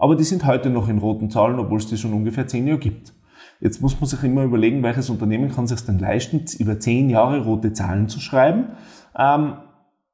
[0.00, 2.80] aber die sind heute noch in roten Zahlen, obwohl es die schon ungefähr zehn Jahre
[2.80, 3.12] gibt.
[3.60, 7.44] Jetzt muss man sich immer überlegen, welches Unternehmen kann sich denn leisten, über zehn Jahre
[7.44, 8.70] rote Zahlen zu schreiben.
[9.14, 9.58] Ähm,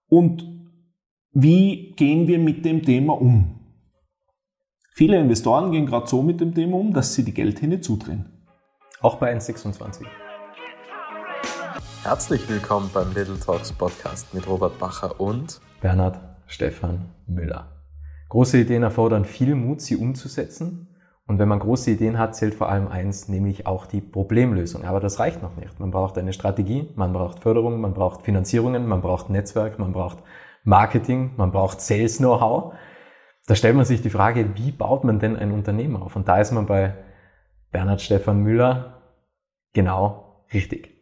[0.08, 0.44] und
[1.32, 3.60] wie gehen wir mit dem Thema um?
[4.92, 8.24] Viele Investoren gehen gerade so mit dem Thema um, dass sie die Geldhähne zudrehen.
[9.02, 10.04] Auch bei 1,26.
[12.02, 17.75] Herzlich willkommen beim Little Talks Podcast mit Robert Bacher und Bernhard Stefan Müller.
[18.28, 20.88] Große Ideen erfordern viel Mut, sie umzusetzen.
[21.26, 24.84] Und wenn man große Ideen hat, zählt vor allem eins, nämlich auch die Problemlösung.
[24.84, 25.80] Aber das reicht noch nicht.
[25.80, 30.18] Man braucht eine Strategie, man braucht Förderung, man braucht Finanzierungen, man braucht Netzwerk, man braucht
[30.62, 32.74] Marketing, man braucht Sales Know-how.
[33.46, 36.14] Da stellt man sich die Frage, wie baut man denn ein Unternehmen auf?
[36.14, 36.94] Und da ist man bei
[37.70, 39.02] Bernhard Stefan Müller
[39.72, 40.95] genau richtig.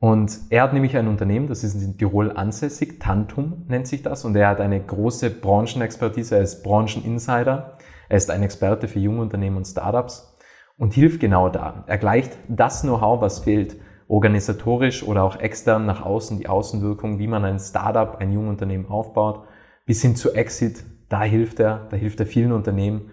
[0.00, 4.24] Und er hat nämlich ein Unternehmen, das ist in Tirol ansässig, Tantum nennt sich das,
[4.24, 7.74] und er hat eine große Branchenexpertise, er ist Brancheninsider,
[8.08, 10.34] er ist ein Experte für junge Unternehmen und Startups
[10.78, 11.84] und hilft genau da.
[11.86, 13.76] Er gleicht das Know-how, was fehlt,
[14.08, 18.86] organisatorisch oder auch extern nach außen, die Außenwirkung, wie man ein Startup, ein junges Unternehmen
[18.88, 19.44] aufbaut,
[19.84, 23.10] bis hin zu Exit, da hilft er, da hilft er vielen Unternehmen.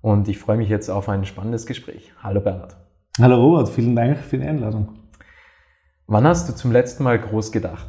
[0.00, 2.12] Und ich freue mich jetzt auf ein spannendes Gespräch.
[2.22, 2.76] Hallo Bernhard.
[3.20, 5.03] Hallo Robert, vielen Dank für die Einladung.
[6.06, 7.86] Wann hast du zum letzten Mal groß gedacht?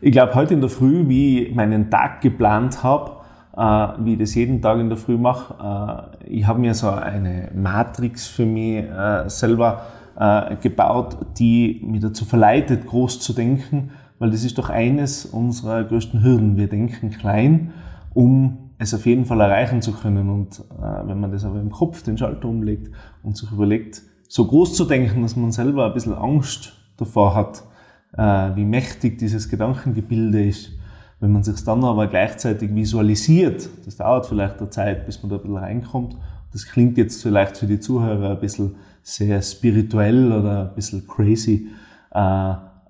[0.00, 3.16] Ich glaube, heute in der Früh, wie ich meinen Tag geplant habe,
[3.54, 6.16] äh, wie ich das jeden Tag in der Früh mache.
[6.24, 9.82] Äh, ich habe mir so eine Matrix für mich äh, selber
[10.18, 15.84] äh, gebaut, die mich dazu verleitet, groß zu denken, weil das ist doch eines unserer
[15.84, 16.56] größten Hürden.
[16.56, 17.74] Wir denken klein,
[18.14, 20.30] um es auf jeden Fall erreichen zu können.
[20.30, 22.90] Und äh, wenn man das aber im Kopf den Schalter umlegt
[23.22, 27.62] und sich überlegt, so groß zu denken, dass man selber ein bisschen Angst davor hat,
[28.16, 30.70] äh, wie mächtig dieses Gedankengebilde ist.
[31.20, 35.36] Wenn man sich dann aber gleichzeitig visualisiert, das dauert vielleicht eine Zeit, bis man da
[35.36, 36.16] ein bisschen reinkommt.
[36.52, 41.68] Das klingt jetzt vielleicht für die Zuhörer ein bisschen sehr spirituell oder ein bisschen crazy.
[42.12, 42.18] Äh,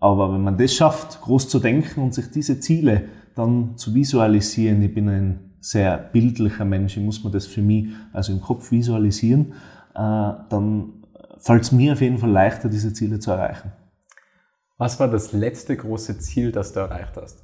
[0.00, 3.04] aber wenn man das schafft, groß zu denken und sich diese Ziele
[3.34, 7.88] dann zu visualisieren, ich bin ein sehr bildlicher Mensch, ich muss mir das für mich
[8.12, 9.52] also im Kopf visualisieren,
[9.94, 10.92] äh, dann
[11.38, 13.72] fällt es mir auf jeden Fall leichter, diese Ziele zu erreichen.
[14.80, 17.42] Was war das letzte große Ziel, das du erreicht hast?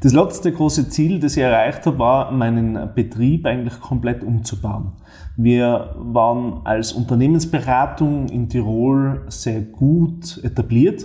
[0.00, 4.92] Das letzte große Ziel, das ich erreicht habe, war, meinen Betrieb eigentlich komplett umzubauen.
[5.36, 11.04] Wir waren als Unternehmensberatung in Tirol sehr gut etabliert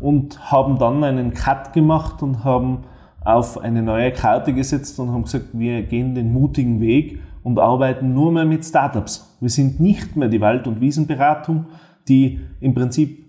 [0.00, 2.82] und haben dann einen Cut gemacht und haben
[3.24, 8.14] auf eine neue Karte gesetzt und haben gesagt, wir gehen den mutigen Weg und arbeiten
[8.14, 9.36] nur mehr mit Startups.
[9.38, 11.66] Wir sind nicht mehr die Wald- und Wiesenberatung,
[12.08, 13.22] die im Prinzip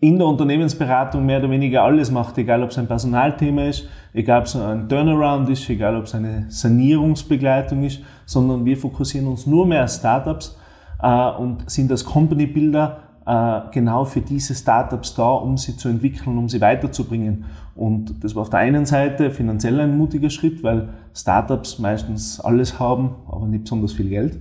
[0.00, 4.40] in der Unternehmensberatung mehr oder weniger alles macht, egal ob es ein Personalthema ist, egal
[4.40, 9.46] ob es ein Turnaround ist, egal ob es eine Sanierungsbegleitung ist, sondern wir fokussieren uns
[9.46, 10.58] nur mehr auf Startups
[11.02, 15.90] äh, und sind als Company Builder äh, genau für diese Startups da, um sie zu
[15.90, 17.44] entwickeln, um sie weiterzubringen.
[17.74, 22.80] Und das war auf der einen Seite finanziell ein mutiger Schritt, weil Startups meistens alles
[22.80, 24.38] haben, aber nicht besonders viel Geld.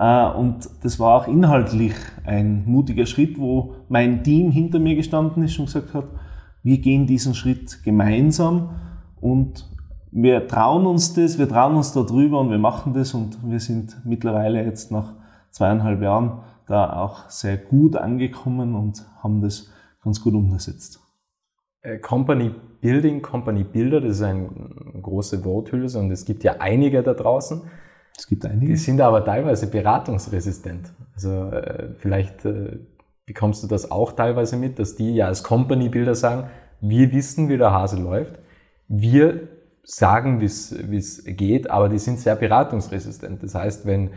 [0.00, 1.92] Äh, und das war auch inhaltlich
[2.24, 6.06] ein mutiger Schritt, wo mein Team hinter mir gestanden ist und gesagt hat,
[6.62, 8.70] wir gehen diesen Schritt gemeinsam
[9.20, 9.68] und
[10.10, 13.60] wir trauen uns das, wir trauen uns da drüber und wir machen das und wir
[13.60, 15.12] sind mittlerweile jetzt nach
[15.50, 19.70] zweieinhalb Jahren da auch sehr gut angekommen und haben das
[20.02, 21.00] ganz gut umgesetzt.
[21.82, 24.48] Äh, Company Building, Company Builder, das ist eine
[25.02, 27.60] große Worthülse und es gibt ja einige da draußen.
[28.20, 28.72] Es gibt einige.
[28.72, 30.92] Die sind aber teilweise beratungsresistent.
[31.14, 32.78] Also äh, vielleicht äh,
[33.24, 36.50] bekommst du das auch teilweise mit, dass die ja als Company Builder sagen,
[36.82, 38.38] wir wissen, wie der Hase läuft.
[38.88, 39.48] Wir
[39.84, 43.42] sagen, wie es geht, aber die sind sehr beratungsresistent.
[43.42, 44.10] Das heißt, wenn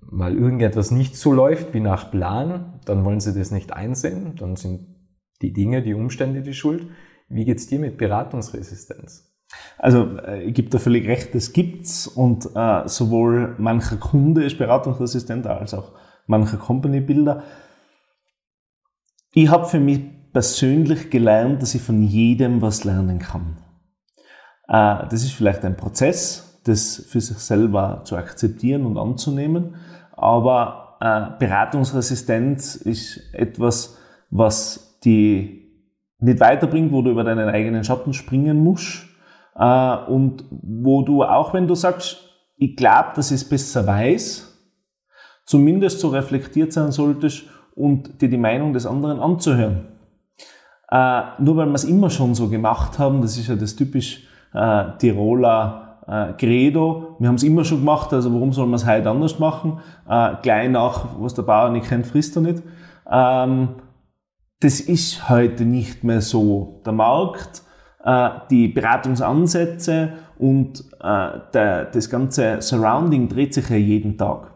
[0.00, 4.56] mal irgendetwas nicht so läuft wie nach Plan, dann wollen sie das nicht einsehen, dann
[4.56, 4.88] sind
[5.42, 6.88] die Dinge, die Umstände die Schuld.
[7.28, 9.29] Wie geht's dir mit Beratungsresistenz?
[9.78, 14.58] Also äh, ich gebe da völlig recht, das gibt's und äh, sowohl mancher Kunde ist
[14.58, 15.92] beratungsresistent als auch
[16.26, 17.42] mancher Company-Builder.
[19.32, 20.00] Ich habe für mich
[20.32, 23.56] persönlich gelernt, dass ich von jedem was lernen kann.
[24.68, 29.76] Äh, das ist vielleicht ein Prozess, das für sich selber zu akzeptieren und anzunehmen,
[30.12, 33.98] aber äh, Beratungsresistenz ist etwas,
[34.28, 35.60] was die
[36.18, 39.09] nicht weiterbringt, wo du über deinen eigenen Schatten springen musst
[39.60, 42.16] äh, und wo du, auch wenn du sagst,
[42.56, 44.58] ich glaube, dass ich es besser weiß,
[45.44, 49.88] zumindest so reflektiert sein solltest und dir die Meinung des anderen anzuhören.
[50.90, 54.26] Äh, nur weil wir es immer schon so gemacht haben, das ist ja das typisch
[54.54, 55.86] äh, Tiroler
[56.38, 59.78] Credo, wir haben es immer schon gemacht, also warum soll man es heute anders machen?
[60.42, 62.64] Gleich nach, was der Bauer nicht kennt, frisst er nicht.
[63.08, 63.76] Ähm,
[64.58, 66.82] das ist heute nicht mehr so.
[66.84, 67.62] Der Markt,
[68.04, 74.50] äh, die Beratungsansätze und äh, der, das ganze Surrounding dreht sich ja jeden Tag.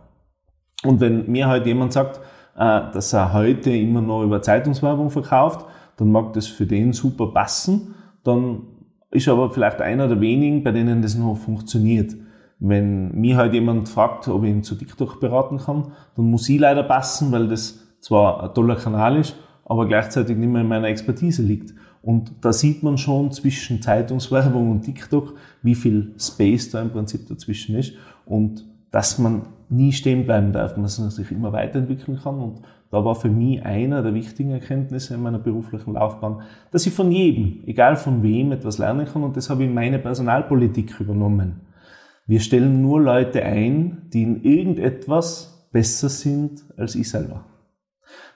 [0.84, 2.20] Und wenn mir heute jemand sagt,
[2.56, 7.28] äh, dass er heute immer noch über Zeitungswerbung verkauft, dann mag das für den super
[7.28, 7.94] passen.
[8.22, 8.62] Dann
[9.10, 12.14] ist aber vielleicht einer der wenigen, bei denen das noch funktioniert.
[12.58, 16.58] Wenn mir halt jemand fragt, ob ich ihn zu TikTok beraten kann, dann muss ich
[16.58, 20.88] leider passen, weil das zwar ein toller Kanal ist, aber gleichzeitig nicht mehr in meiner
[20.88, 21.74] Expertise liegt.
[22.04, 27.26] Und da sieht man schon zwischen Zeitungswerbung und TikTok, wie viel Space da im Prinzip
[27.28, 27.94] dazwischen ist
[28.26, 32.38] und dass man nie stehen bleiben darf, dass man sich immer weiterentwickeln kann.
[32.38, 32.60] Und
[32.90, 37.10] da war für mich einer der wichtigen Erkenntnisse in meiner beruflichen Laufbahn, dass ich von
[37.10, 39.24] jedem, egal von wem, etwas lernen kann.
[39.24, 41.62] Und das habe ich in meine Personalpolitik übernommen.
[42.26, 47.44] Wir stellen nur Leute ein, die in irgendetwas besser sind als ich selber.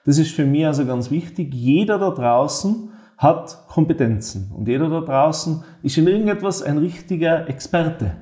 [0.04, 1.54] Das ist für mich also ganz wichtig.
[1.54, 2.88] Jeder da draußen
[3.18, 8.12] hat Kompetenzen und jeder da draußen ist in irgendetwas ein richtiger Experte.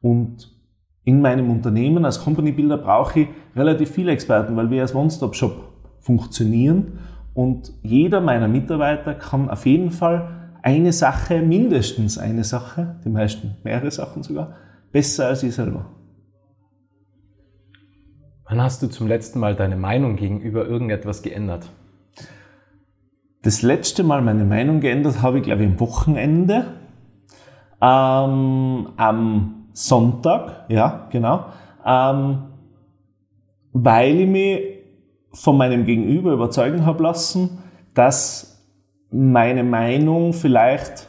[0.00, 0.56] Und
[1.02, 5.72] in meinem Unternehmen als Company Builder brauche ich relativ viele Experten, weil wir als One-Stop-Shop
[5.98, 7.00] funktionieren
[7.34, 13.56] und jeder meiner Mitarbeiter kann auf jeden Fall eine Sache, mindestens eine Sache, die meisten
[13.64, 14.54] mehrere Sachen sogar,
[14.92, 15.86] besser als ich selber.
[18.48, 21.68] Wann hast du zum letzten Mal deine Meinung gegenüber irgendetwas geändert?
[23.46, 26.64] Das letzte Mal meine Meinung geändert habe ich, glaube ich, am Wochenende.
[27.80, 31.44] Ähm, am Sonntag, ja, genau,
[31.86, 32.38] ähm,
[33.72, 34.62] weil ich mich
[35.32, 37.58] von meinem Gegenüber überzeugen habe lassen,
[37.94, 38.66] dass
[39.12, 41.08] meine Meinung vielleicht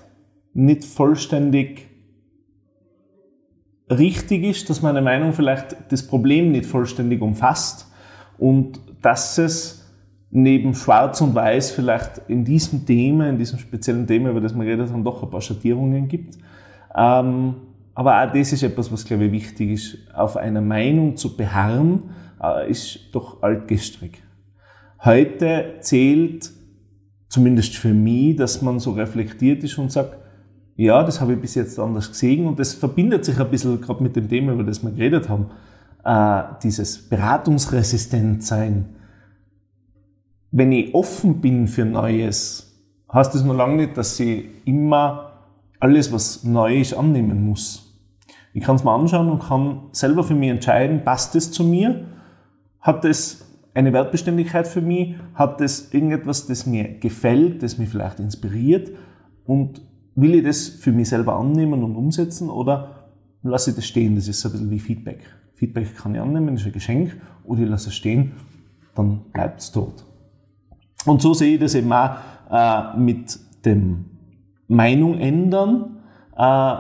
[0.54, 1.88] nicht vollständig
[3.90, 7.92] richtig ist, dass meine Meinung vielleicht das Problem nicht vollständig umfasst
[8.38, 9.77] und dass es
[10.30, 14.66] neben Schwarz und Weiß vielleicht in diesem Thema, in diesem speziellen Thema, über das wir
[14.66, 16.38] geredet haben, doch ein paar Schattierungen gibt.
[16.96, 17.56] Ähm,
[17.96, 19.98] aber auch das ist etwas, was, glaube ich, wichtig ist.
[20.14, 22.04] Auf einer Meinung zu beharren,
[22.42, 24.22] äh, ist doch altgestrig.
[25.04, 26.52] Heute zählt,
[27.30, 30.18] zumindest für mich, dass man so reflektiert ist und sagt,
[30.76, 34.04] ja, das habe ich bis jetzt anders gesehen und das verbindet sich ein bisschen gerade
[34.04, 35.48] mit dem Thema, über das wir geredet haben,
[36.04, 38.86] äh, dieses beratungsresistent sein.
[40.52, 45.32] Wenn ich offen bin für Neues, heißt das noch lange nicht, dass ich immer
[45.80, 47.88] alles, was neu ist, annehmen muss.
[48.54, 52.06] Ich kann es mal anschauen und kann selber für mich entscheiden, passt es zu mir?
[52.80, 55.16] Hat es eine Wertbeständigkeit für mich?
[55.36, 58.92] Hat es irgendetwas, das mir gefällt, das mich vielleicht inspiriert?
[59.46, 59.82] Und
[60.16, 63.10] will ich das für mich selber annehmen und umsetzen oder
[63.44, 64.16] lasse ich das stehen?
[64.16, 65.20] Das ist ein bisschen wie Feedback.
[65.54, 68.32] Feedback kann ich annehmen, ist ein Geschenk, oder ich lasse es stehen,
[68.96, 70.07] dann bleibt es tot.
[71.08, 72.18] Und so sehe ich das eben auch
[72.52, 74.06] äh, mit dem
[74.68, 75.98] Meinung ändern.
[76.38, 76.76] Äh,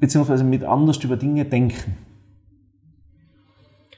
[0.00, 1.96] beziehungsweise mit anders über Dinge denken.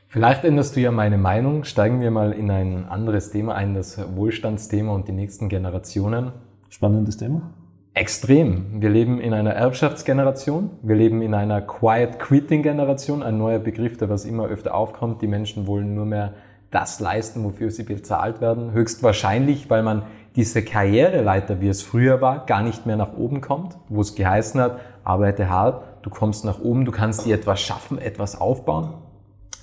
[0.08, 1.64] Vielleicht änderst du ja meine Meinung.
[1.64, 6.32] Steigen wir mal in ein anderes Thema ein, das Wohlstandsthema und die nächsten Generationen.
[6.68, 7.50] Spannendes Thema.
[7.94, 8.80] Extrem.
[8.80, 10.70] Wir leben in einer Erbschaftsgeneration.
[10.82, 13.22] Wir leben in einer Quiet Quitting Generation.
[13.22, 15.22] Ein neuer Begriff, der was immer öfter aufkommt.
[15.22, 16.34] Die Menschen wollen nur mehr
[16.76, 18.72] das leisten, wofür sie bezahlt werden.
[18.72, 20.02] Höchstwahrscheinlich, weil man
[20.36, 24.60] diese Karriereleiter, wie es früher war, gar nicht mehr nach oben kommt, wo es geheißen
[24.60, 28.92] hat, arbeite hart, du kommst nach oben, du kannst dir etwas schaffen, etwas aufbauen.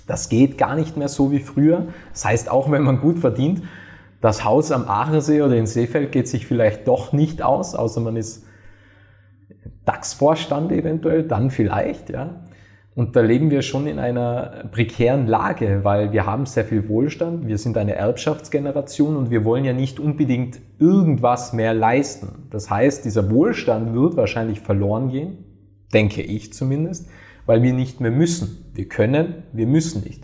[0.08, 1.86] Das geht gar nicht mehr so wie früher.
[2.12, 3.62] Das heißt, auch wenn man gut verdient,
[4.20, 8.16] das Haus am Achersee oder in Seefeld geht sich vielleicht doch nicht aus, außer man
[8.16, 8.44] ist
[9.84, 12.40] DAX-Vorstand eventuell, dann vielleicht, ja.
[12.96, 17.48] Und da leben wir schon in einer prekären Lage, weil wir haben sehr viel Wohlstand,
[17.48, 22.46] wir sind eine Erbschaftsgeneration und wir wollen ja nicht unbedingt irgendwas mehr leisten.
[22.50, 25.38] Das heißt, dieser Wohlstand wird wahrscheinlich verloren gehen,
[25.92, 27.08] denke ich zumindest,
[27.46, 28.64] weil wir nicht mehr müssen.
[28.74, 30.22] Wir können, wir müssen nicht.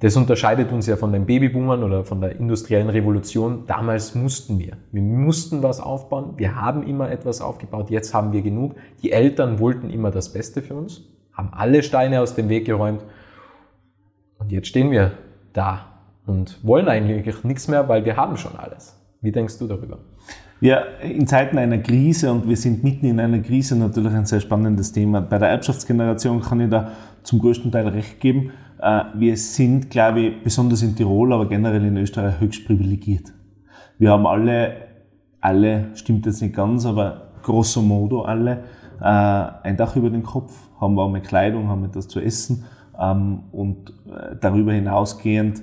[0.00, 3.64] Das unterscheidet uns ja von den Babyboomern oder von der industriellen Revolution.
[3.66, 4.78] Damals mussten wir.
[4.92, 6.34] Wir mussten was aufbauen.
[6.36, 7.90] Wir haben immer etwas aufgebaut.
[7.90, 8.76] Jetzt haben wir genug.
[9.02, 13.02] Die Eltern wollten immer das Beste für uns haben alle Steine aus dem Weg geräumt
[14.38, 15.12] und jetzt stehen wir
[15.52, 15.86] da
[16.26, 18.98] und wollen eigentlich nichts mehr, weil wir haben schon alles.
[19.20, 19.98] Wie denkst du darüber?
[20.60, 24.40] Ja, in Zeiten einer Krise und wir sind mitten in einer Krise natürlich ein sehr
[24.40, 25.20] spannendes Thema.
[25.20, 28.52] Bei der Erbschaftsgeneration kann ich da zum größten Teil recht geben.
[28.80, 33.32] Äh, wir sind, glaube ich, besonders in Tirol, aber generell in Österreich höchst privilegiert.
[33.98, 34.76] Wir haben alle,
[35.40, 38.64] alle, stimmt jetzt nicht ganz, aber grosso modo alle,
[39.00, 42.64] äh, ein Dach über den Kopf, haben warme Kleidung, haben etwas zu essen
[42.98, 45.62] ähm, und äh, darüber hinausgehend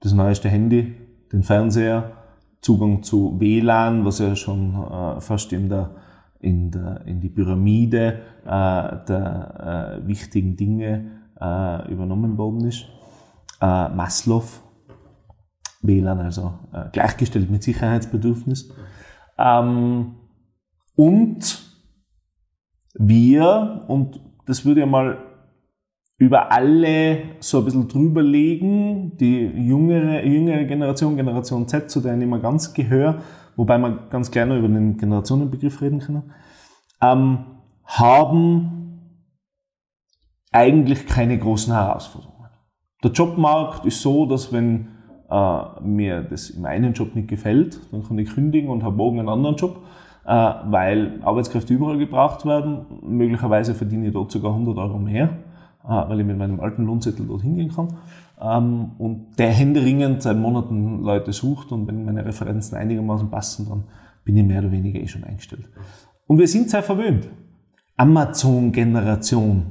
[0.00, 0.94] das neueste Handy,
[1.32, 2.12] den Fernseher,
[2.60, 5.90] Zugang zu WLAN, was ja schon äh, fast in der
[6.44, 12.84] in, der, in die Pyramide äh, der äh, wichtigen Dinge äh, übernommen worden ist.
[13.60, 14.44] Äh, Maslow,
[15.80, 18.70] WLAN, also äh, gleichgestellt mit Sicherheitsbedürfnis.
[19.38, 20.16] Ähm,
[20.96, 21.63] und
[22.94, 25.18] wir, und das würde ja mal
[26.16, 32.16] über alle so ein bisschen drüber legen, die jüngere, jüngere Generation, Generation Z, zu der
[32.16, 33.16] ich immer ganz gehöre,
[33.56, 36.22] wobei man ganz gerne über den Generationenbegriff reden kann,
[37.02, 37.38] ähm,
[37.84, 38.74] haben
[40.52, 42.48] eigentlich keine großen Herausforderungen.
[43.02, 44.88] Der Jobmarkt ist so, dass wenn
[45.28, 49.18] äh, mir das in meinem Job nicht gefällt, dann kann ich kündigen und habe morgen
[49.18, 49.82] einen anderen Job,
[50.24, 52.86] weil Arbeitskräfte überall gebraucht werden.
[53.02, 55.38] Möglicherweise verdiene ich dort sogar 100 Euro mehr,
[55.84, 57.88] äh, weil ich mit meinem alten Lohnzettel dort hingehen kann.
[58.40, 63.84] Ähm, und der händeringend seit Monaten Leute sucht und wenn meine Referenzen einigermaßen passen, dann
[64.24, 65.68] bin ich mehr oder weniger eh schon eingestellt.
[66.26, 67.28] Und wir sind sehr verwöhnt.
[67.96, 69.66] Amazon-Generation.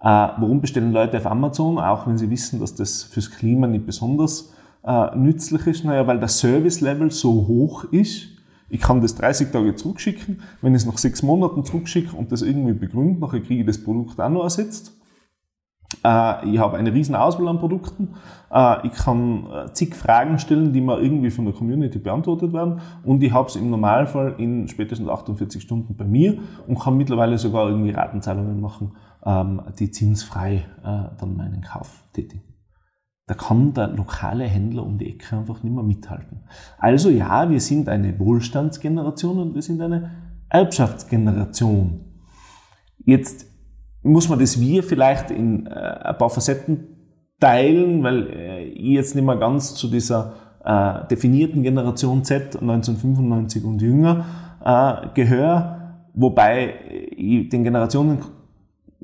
[0.00, 3.86] Äh, warum bestellen Leute auf Amazon, auch wenn sie wissen, dass das fürs Klima nicht
[3.86, 4.54] besonders
[4.84, 5.84] äh, nützlich ist?
[5.84, 8.33] Naja, weil der Service-Level so hoch ist,
[8.68, 10.42] ich kann das 30 Tage zurückschicken.
[10.60, 13.82] Wenn ich es nach sechs Monaten zurückschicke und das irgendwie begründe, nachher kriege ich das
[13.82, 14.92] Produkt auch noch ersetzt.
[16.02, 18.14] Äh, ich habe eine riesen Auswahl an Produkten.
[18.50, 22.80] Äh, ich kann äh, zig Fragen stellen, die mir irgendwie von der Community beantwortet werden.
[23.04, 27.38] Und ich habe es im Normalfall in spätestens 48 Stunden bei mir und kann mittlerweile
[27.38, 28.92] sogar irgendwie Ratenzahlungen machen,
[29.24, 32.53] ähm, die zinsfrei dann meinen Kauf tätigen.
[33.26, 36.40] Da kann der lokale Händler um die Ecke einfach nicht mehr mithalten.
[36.78, 40.10] Also ja, wir sind eine Wohlstandsgeneration und wir sind eine
[40.50, 42.00] Erbschaftsgeneration.
[42.98, 43.46] Jetzt
[44.02, 46.94] muss man das Wir vielleicht in äh, ein paar Facetten
[47.40, 53.64] teilen, weil äh, ich jetzt nicht mehr ganz zu dieser äh, definierten Generation Z 1995
[53.64, 54.24] und jünger
[54.62, 56.74] äh, gehöre, wobei
[57.16, 57.64] ich den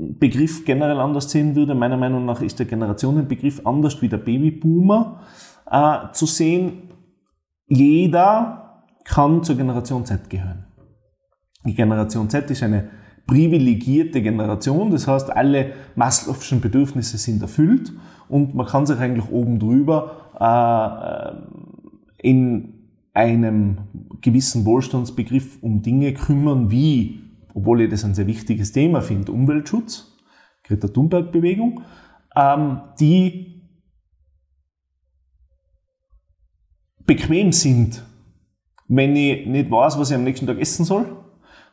[0.01, 1.75] Generationenbegriff generell anders sehen würde.
[1.75, 5.21] Meiner Meinung nach ist der Generationenbegriff anders wie der Babyboomer
[5.71, 6.91] äh, zu sehen.
[7.67, 10.65] Jeder kann zur Generation Z gehören.
[11.65, 12.91] Die Generation Z ist eine
[13.27, 14.91] privilegierte Generation.
[14.91, 17.93] Das heißt, alle Maslow'schen Bedürfnisse sind erfüllt
[18.29, 20.17] und man kann sich eigentlich oben drüber
[22.19, 22.75] äh, in
[23.13, 23.79] einem
[24.21, 27.21] gewissen Wohlstandsbegriff um Dinge kümmern, wie,
[27.55, 30.17] obwohl ich das ein sehr wichtiges Thema finde, Umweltschutz,
[30.63, 31.83] Greta Thunberg-Bewegung,
[32.37, 33.69] ähm, die
[37.07, 38.05] bequem sind,
[38.89, 41.21] wenn ich nicht weiß, was ich am nächsten Tag essen soll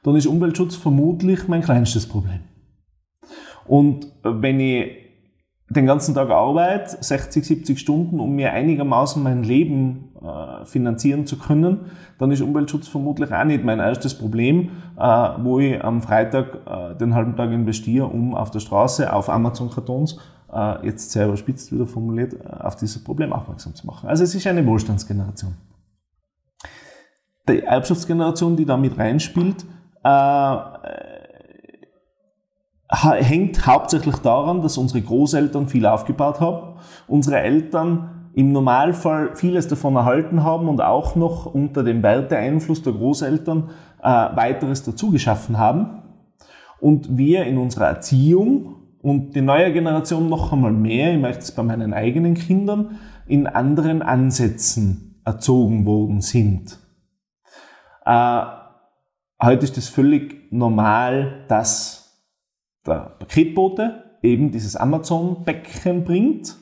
[0.07, 2.39] dann ist Umweltschutz vermutlich mein kleinstes Problem.
[3.65, 5.06] Und wenn ich
[5.69, 11.37] den ganzen Tag arbeite, 60, 70 Stunden, um mir einigermaßen mein Leben äh, finanzieren zu
[11.37, 16.59] können, dann ist Umweltschutz vermutlich auch nicht mein erstes Problem, äh, wo ich am Freitag
[16.65, 20.19] äh, den halben Tag investiere, um auf der Straße auf Amazon-Kartons,
[20.53, 24.07] äh, jetzt sehr überspitzt wieder formuliert, äh, auf dieses Problem aufmerksam zu machen.
[24.07, 25.53] Also es ist eine Wohlstandsgeneration.
[27.49, 29.65] Die Erbschaftsgeneration, die da mit reinspielt,
[30.03, 30.07] äh,
[32.89, 39.95] hängt hauptsächlich daran, dass unsere Großeltern viel aufgebaut haben, unsere Eltern im Normalfall vieles davon
[39.95, 43.69] erhalten haben und auch noch unter dem Werteeinfluss der Großeltern
[44.01, 46.03] äh, weiteres dazu geschaffen haben.
[46.79, 51.51] Und wir in unserer Erziehung und die neue Generation noch einmal mehr, ich möchte es
[51.51, 56.77] bei meinen eigenen Kindern, in anderen Ansätzen erzogen worden sind.
[58.05, 58.41] Äh,
[59.39, 62.06] Heute ist es völlig normal, dass
[62.87, 66.55] der Paketbote eben dieses Amazon-Päckchen bringt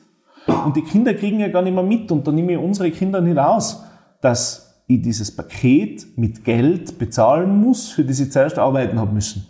[0.64, 3.20] und die Kinder kriegen ja gar nicht mehr mit und da nehme ich unsere Kinder
[3.20, 3.84] nicht aus,
[4.20, 9.46] dass ich dieses Paket mit Geld bezahlen muss, für das sie zuerst arbeiten haben müssen.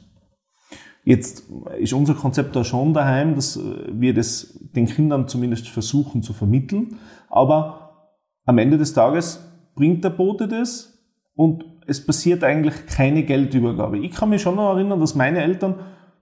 [1.05, 1.45] Jetzt
[1.79, 3.61] ist unser Konzept da schon daheim, dass
[3.93, 8.11] wir das den Kindern zumindest versuchen zu vermitteln, aber
[8.45, 9.41] am Ende des Tages
[9.75, 10.99] bringt der Bote das
[11.35, 13.99] und es passiert eigentlich keine Geldübergabe.
[13.99, 15.77] Ich kann mich schon noch erinnern, dass meine Eltern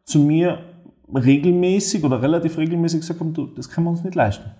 [0.04, 0.74] zu mir
[1.12, 4.50] regelmäßig oder relativ regelmäßig gesagt haben, du, das können wir uns nicht leisten.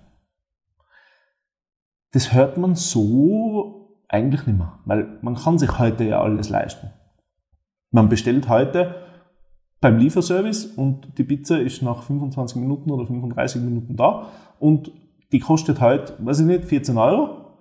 [2.11, 6.91] Das hört man so eigentlich nicht mehr, weil man kann sich heute ja alles leisten.
[7.91, 8.95] Man bestellt heute
[9.81, 14.91] beim Lieferservice und die Pizza ist nach 25 Minuten oder 35 Minuten da und
[15.31, 17.57] die kostet heute, weiß ich nicht, 14 Euro.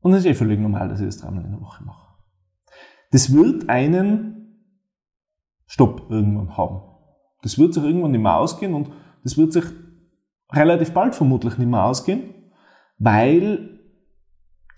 [0.00, 2.14] Und es ist eh völlig normal, dass ich das dreimal in der Woche mache.
[3.10, 4.37] Das wird einen
[5.68, 6.80] Stopp irgendwann haben.
[7.42, 8.90] Das wird sich irgendwann nicht mehr ausgehen und
[9.22, 9.64] das wird sich
[10.50, 12.34] relativ bald vermutlich nicht mehr ausgehen,
[12.98, 13.78] weil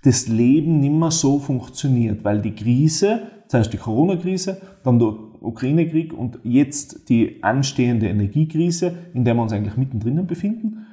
[0.02, 6.12] das Leben nicht mehr so funktioniert, weil die Krise, zuerst die Corona-Krise, dann der Ukraine-Krieg
[6.12, 10.86] und jetzt die anstehende Energiekrise, in der wir uns eigentlich mittendrin befinden,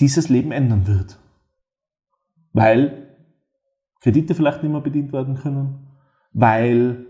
[0.00, 1.18] dieses Leben ändern wird.
[2.52, 3.16] Weil
[4.00, 5.88] Kredite vielleicht nicht mehr bedient werden können,
[6.32, 7.06] weil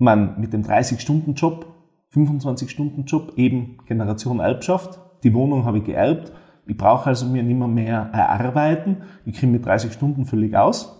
[0.00, 1.66] man mit dem 30-Stunden-Job,
[2.12, 6.32] 25-Stunden-Job eben Generation Erbschaft, die Wohnung habe ich geerbt,
[6.66, 10.96] ich brauche also mir nicht mehr, mehr erarbeiten, ich kriege mit 30 Stunden völlig aus,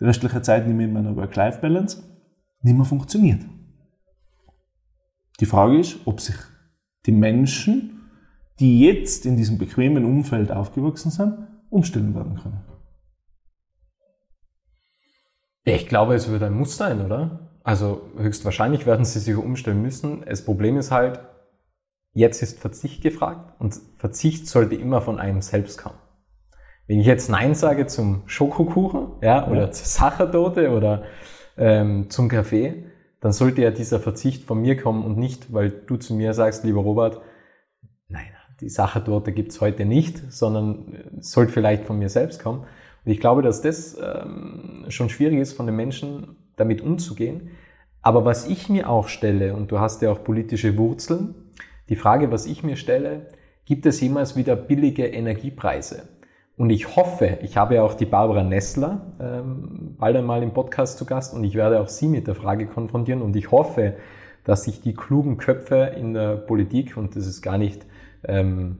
[0.00, 2.02] die restliche Zeit nehme ich in meiner Work-Life-Balance,
[2.62, 3.44] nicht mehr funktioniert.
[5.40, 6.36] Die Frage ist, ob sich
[7.04, 8.10] die Menschen,
[8.58, 12.64] die jetzt in diesem bequemen Umfeld aufgewachsen sind, umstellen werden können.
[15.64, 17.45] Ich glaube, es wird ein Muss sein, oder?
[17.66, 20.24] Also höchstwahrscheinlich werden sie sich umstellen müssen.
[20.24, 21.18] Das Problem ist halt,
[22.12, 25.98] jetzt ist Verzicht gefragt und Verzicht sollte immer von einem selbst kommen.
[26.86, 29.70] Wenn ich jetzt Nein sage zum Schokokuchen, ja, oder ja.
[29.72, 31.06] zur Sachertorte oder
[31.56, 32.84] ähm, zum Kaffee,
[33.20, 36.62] dann sollte ja dieser Verzicht von mir kommen und nicht, weil du zu mir sagst,
[36.62, 37.20] lieber Robert,
[38.06, 38.28] nein,
[38.60, 42.60] die Sachertorte gibt's heute nicht, sondern sollte vielleicht von mir selbst kommen.
[42.60, 47.50] Und ich glaube, dass das ähm, schon schwierig ist, von den Menschen damit umzugehen.
[48.02, 51.34] Aber was ich mir auch stelle, und du hast ja auch politische Wurzeln,
[51.88, 53.26] die Frage, was ich mir stelle,
[53.64, 56.08] gibt es jemals wieder billige Energiepreise?
[56.56, 60.96] Und ich hoffe, ich habe ja auch die Barbara Nessler ähm, bald einmal im Podcast
[60.96, 63.94] zu Gast und ich werde auch sie mit der Frage konfrontieren und ich hoffe,
[64.44, 67.84] dass sich die klugen Köpfe in der Politik, und das ist gar nicht,
[68.24, 68.78] ähm,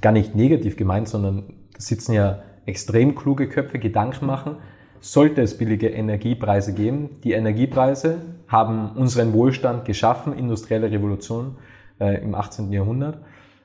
[0.00, 4.56] gar nicht negativ gemeint, sondern da sitzen ja extrem kluge Köpfe, Gedanken machen,
[5.00, 7.20] sollte es billige Energiepreise geben.
[7.24, 11.56] Die Energiepreise haben unseren Wohlstand geschaffen, industrielle Revolution
[12.00, 12.72] äh, im 18.
[12.72, 13.18] Jahrhundert.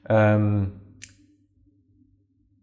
[0.08, 0.72] Ähm,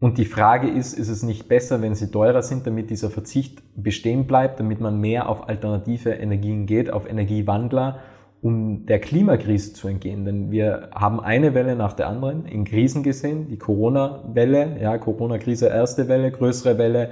[0.03, 3.63] und die Frage ist, ist es nicht besser, wenn sie teurer sind, damit dieser Verzicht
[3.77, 8.01] bestehen bleibt, damit man mehr auf alternative Energien geht, auf Energiewandler,
[8.41, 10.25] um der Klimakrise zu entgehen?
[10.25, 15.69] Denn wir haben eine Welle nach der anderen in Krisen gesehen, die Corona-Welle, ja, Corona-Krise
[15.69, 17.11] erste Welle, größere Welle,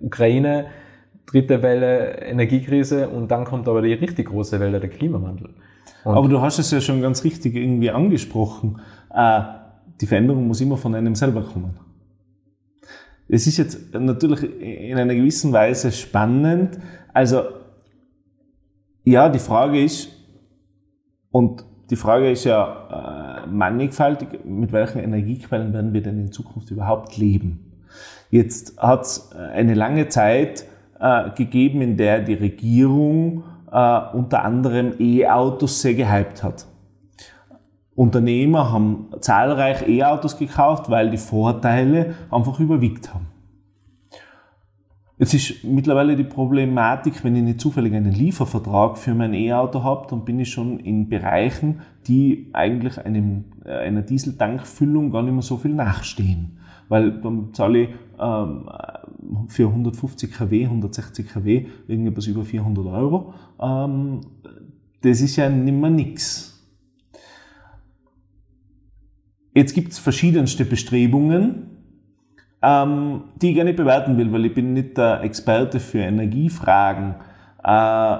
[0.00, 0.66] Ukraine,
[1.26, 5.50] dritte Welle, Energiekrise und dann kommt aber die richtig große Welle, der Klimawandel.
[6.04, 8.80] Und aber du hast es ja schon ganz richtig irgendwie angesprochen.
[9.14, 9.42] Äh,
[10.00, 11.78] die Veränderung muss immer von einem selber kommen.
[13.28, 16.78] Es ist jetzt natürlich in einer gewissen Weise spannend.
[17.12, 17.42] Also,
[19.04, 20.08] ja, die Frage ist,
[21.30, 26.70] und die Frage ist ja äh, mannigfaltig, mit welchen Energiequellen werden wir denn in Zukunft
[26.70, 27.69] überhaupt leben?
[28.30, 30.64] Jetzt hat es eine lange Zeit
[31.00, 36.66] äh, gegeben, in der die Regierung äh, unter anderem E-Autos sehr gehypt hat.
[37.94, 43.26] Unternehmer haben zahlreich E-Autos gekauft, weil die Vorteile einfach überwiegt haben.
[45.18, 50.06] Jetzt ist mittlerweile die Problematik, wenn ich nicht zufällig einen Liefervertrag für mein E-Auto habe,
[50.08, 55.42] dann bin ich schon in Bereichen, die eigentlich einem, äh, einer Dieseltankfüllung gar nicht mehr
[55.42, 56.59] so viel nachstehen.
[56.90, 58.68] Weil dann zahle ich ähm,
[59.46, 63.32] für 150 kW, 160 kW irgendetwas über 400 Euro.
[63.62, 64.20] Ähm,
[65.00, 66.60] das ist ja nicht mehr nix.
[69.54, 71.68] Jetzt gibt es verschiedenste Bestrebungen,
[72.60, 77.14] ähm, die ich gerne bewerten will, weil ich bin nicht der Experte für Energiefragen.
[77.62, 78.16] Äh,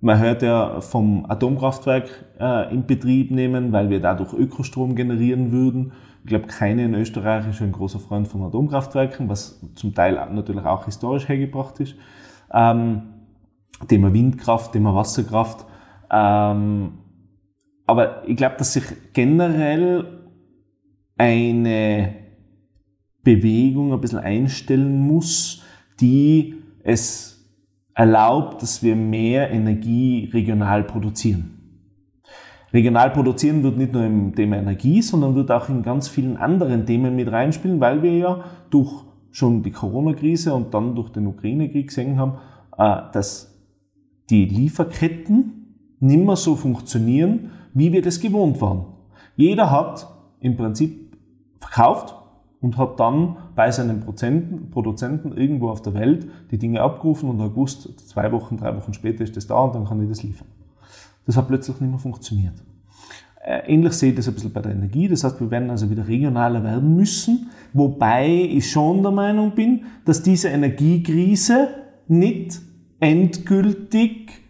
[0.00, 2.08] man hört ja vom Atomkraftwerk
[2.38, 5.92] äh, in Betrieb nehmen, weil wir dadurch Ökostrom generieren würden.
[6.22, 10.64] Ich glaube, keine in Österreich ist ein großer Freund von Atomkraftwerken, was zum Teil natürlich
[10.64, 11.94] auch historisch hergebracht ist.
[12.52, 13.02] Ähm,
[13.88, 15.66] Thema Windkraft, Thema Wasserkraft.
[16.10, 16.92] Ähm,
[17.86, 20.20] aber ich glaube, dass sich generell
[21.16, 22.14] eine
[23.22, 25.62] Bewegung ein bisschen einstellen muss,
[26.00, 27.29] die es
[28.00, 31.58] erlaubt, dass wir mehr Energie regional produzieren.
[32.72, 36.86] Regional produzieren wird nicht nur im Thema Energie, sondern wird auch in ganz vielen anderen
[36.86, 41.88] Themen mit reinspielen, weil wir ja durch schon die Corona-Krise und dann durch den Ukraine-Krieg
[41.88, 42.38] gesehen haben,
[42.78, 43.54] äh, dass
[44.30, 48.86] die Lieferketten nicht mehr so funktionieren, wie wir das gewohnt waren.
[49.36, 50.08] Jeder hat
[50.40, 51.18] im Prinzip
[51.58, 52.14] verkauft
[52.62, 54.00] und hat dann bei seinen
[54.70, 59.22] Produzenten irgendwo auf der Welt die Dinge abgerufen und August, zwei Wochen, drei Wochen später
[59.22, 60.48] ist das da und dann kann ich das liefern.
[61.26, 62.54] Das hat plötzlich nicht mehr funktioniert.
[63.44, 65.08] Äh, ähnlich sehe ich das ein bisschen bei der Energie.
[65.08, 69.84] Das heißt, wir werden also wieder regionaler werden müssen, wobei ich schon der Meinung bin,
[70.06, 71.68] dass diese Energiekrise
[72.08, 72.62] nicht
[72.98, 74.40] endgültig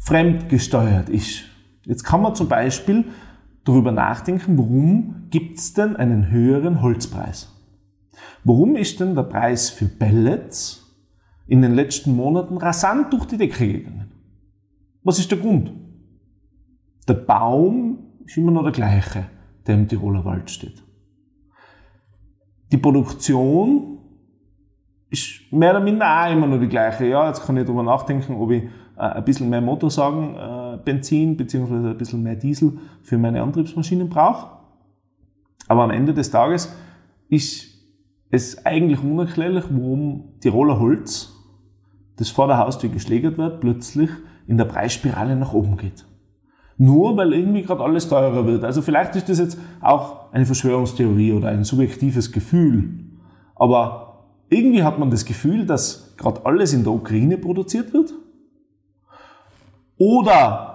[0.00, 1.44] fremdgesteuert ist.
[1.84, 3.04] Jetzt kann man zum Beispiel
[3.68, 7.54] darüber nachdenken, warum gibt es denn einen höheren Holzpreis?
[8.44, 10.84] Warum ist denn der Preis für Pellets
[11.46, 14.10] in den letzten Monaten rasant durch die Decke gegangen?
[15.02, 15.72] Was ist der Grund?
[17.06, 19.26] Der Baum ist immer noch der gleiche,
[19.66, 20.82] der im Tiroler Wald steht.
[22.72, 23.98] Die Produktion
[25.10, 27.06] ist mehr oder minder auch immer noch die gleiche.
[27.06, 28.64] Ja, jetzt kann ich darüber nachdenken, ob ich
[28.98, 34.58] ein bisschen mehr Motorsagen, äh, Benzin beziehungsweise ein bisschen mehr Diesel für meine Antriebsmaschinen brauche.
[35.68, 36.74] Aber am Ende des Tages
[37.28, 37.68] ist
[38.30, 41.34] es eigentlich unerklärlich, warum Tiroler Holz,
[42.16, 44.10] das vor der Haustür geschlägert wird, plötzlich
[44.46, 46.06] in der Preisspirale nach oben geht.
[46.78, 48.64] Nur weil irgendwie gerade alles teurer wird.
[48.64, 53.04] Also vielleicht ist das jetzt auch eine Verschwörungstheorie oder ein subjektives Gefühl.
[53.54, 58.14] Aber irgendwie hat man das Gefühl, dass gerade alles in der Ukraine produziert wird
[59.98, 60.68] oder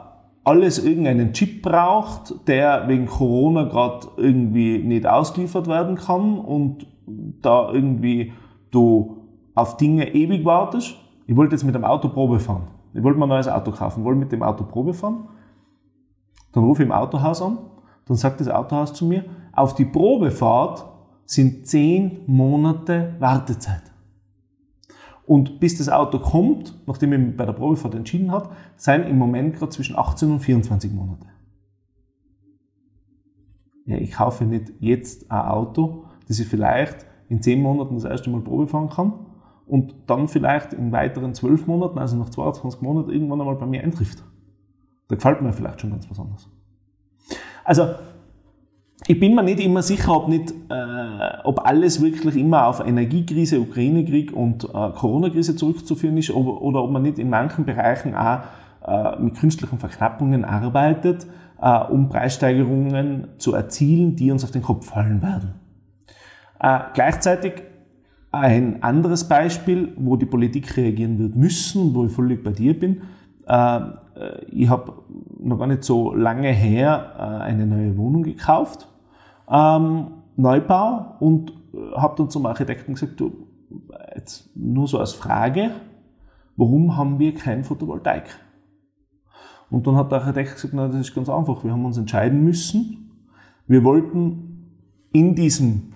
[0.44, 6.86] alles irgendeinen Chip braucht, der wegen Corona gerade irgendwie nicht ausgeliefert werden kann und
[7.42, 8.34] da irgendwie
[8.72, 9.18] du
[9.56, 10.96] auf Dinge ewig wartest.
[11.28, 12.68] Ich wollte jetzt mit dem Auto Probe fahren.
[12.94, 15.30] Ich wollte mir ein neues Auto kaufen, wollte mit dem Auto Probe fahren.
[16.52, 17.58] Dann rufe ich im Autohaus an,
[18.06, 20.86] dann sagt das Autohaus zu mir, auf die Probefahrt
[21.26, 23.93] sind zehn Monate Wartezeit.
[25.26, 29.56] Und bis das Auto kommt, nachdem mich bei der Probefahrt entschieden hat, seien im Moment
[29.56, 31.28] gerade zwischen 18 und 24 Monate.
[33.86, 38.30] Ja, ich kaufe nicht jetzt ein Auto, das ich vielleicht in 10 Monaten das erste
[38.30, 39.14] Mal Probe fahren kann
[39.66, 43.84] und dann vielleicht in weiteren 12 Monaten, also nach 22 Monaten, irgendwann einmal bei mir
[43.84, 44.24] eintrifft.
[45.08, 46.50] Da gefällt mir vielleicht schon ganz besonders.
[47.64, 47.96] Also,
[49.08, 53.60] ich bin mir nicht immer sicher, ob, nicht, äh, ob alles wirklich immer auf Energiekrise,
[53.60, 58.40] Ukraine-Krieg und äh, Corona-Krise zurückzuführen ist ob, oder ob man nicht in manchen Bereichen auch
[58.88, 61.28] äh, mit künstlichen Verknappungen arbeitet,
[61.62, 65.56] äh, um Preissteigerungen zu erzielen, die uns auf den Kopf fallen werden.
[66.60, 67.64] Äh, gleichzeitig
[68.32, 73.02] ein anderes Beispiel, wo die Politik reagieren wird müssen, wo ich völlig bei dir bin.
[73.48, 73.82] Äh,
[74.50, 74.94] ich habe
[75.40, 78.88] noch gar nicht so lange her äh, eine neue Wohnung gekauft
[79.50, 83.32] ähm, Neubau und äh, habe dann zum Architekten gesagt, du,
[84.16, 85.72] jetzt nur so als Frage,
[86.56, 88.26] warum haben wir kein Photovoltaik?
[89.70, 92.44] Und dann hat der Architekt gesagt, na, das ist ganz einfach, wir haben uns entscheiden
[92.44, 93.12] müssen,
[93.68, 94.54] wir wollten
[95.14, 95.94] in diesem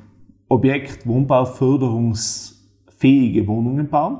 [0.49, 4.19] Objekt wohnbauförderungsfähige Wohnungen bauen.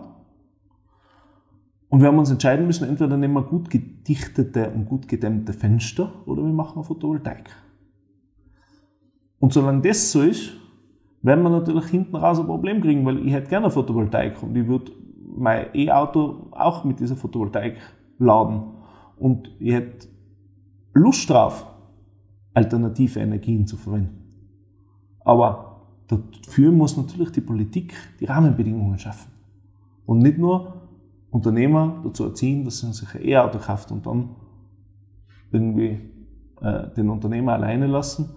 [1.89, 6.11] Und wir haben uns entscheiden müssen, entweder nehmen wir gut gedichtete und gut gedämmte Fenster
[6.25, 7.49] oder wir machen Photovoltaik.
[9.39, 10.54] Und solange das so ist,
[11.21, 14.67] werden wir natürlich hinten raus ein Problem kriegen, weil ich hätte gerne Photovoltaik und ich
[14.67, 14.91] würde
[15.36, 17.78] mein E-Auto auch mit dieser Photovoltaik
[18.17, 18.63] laden.
[19.17, 20.08] Und ich hätte
[20.93, 21.65] Lust drauf,
[22.54, 24.23] alternative Energien zu verwenden.
[25.19, 29.32] Aber dafür muss natürlich die Politik die Rahmenbedingungen schaffen.
[30.06, 30.73] Und nicht nur
[31.30, 34.30] Unternehmer dazu erziehen, dass sie sich ein E-Auto kaufen und dann
[35.52, 36.00] irgendwie
[36.62, 38.30] äh, den Unternehmer alleine lassen,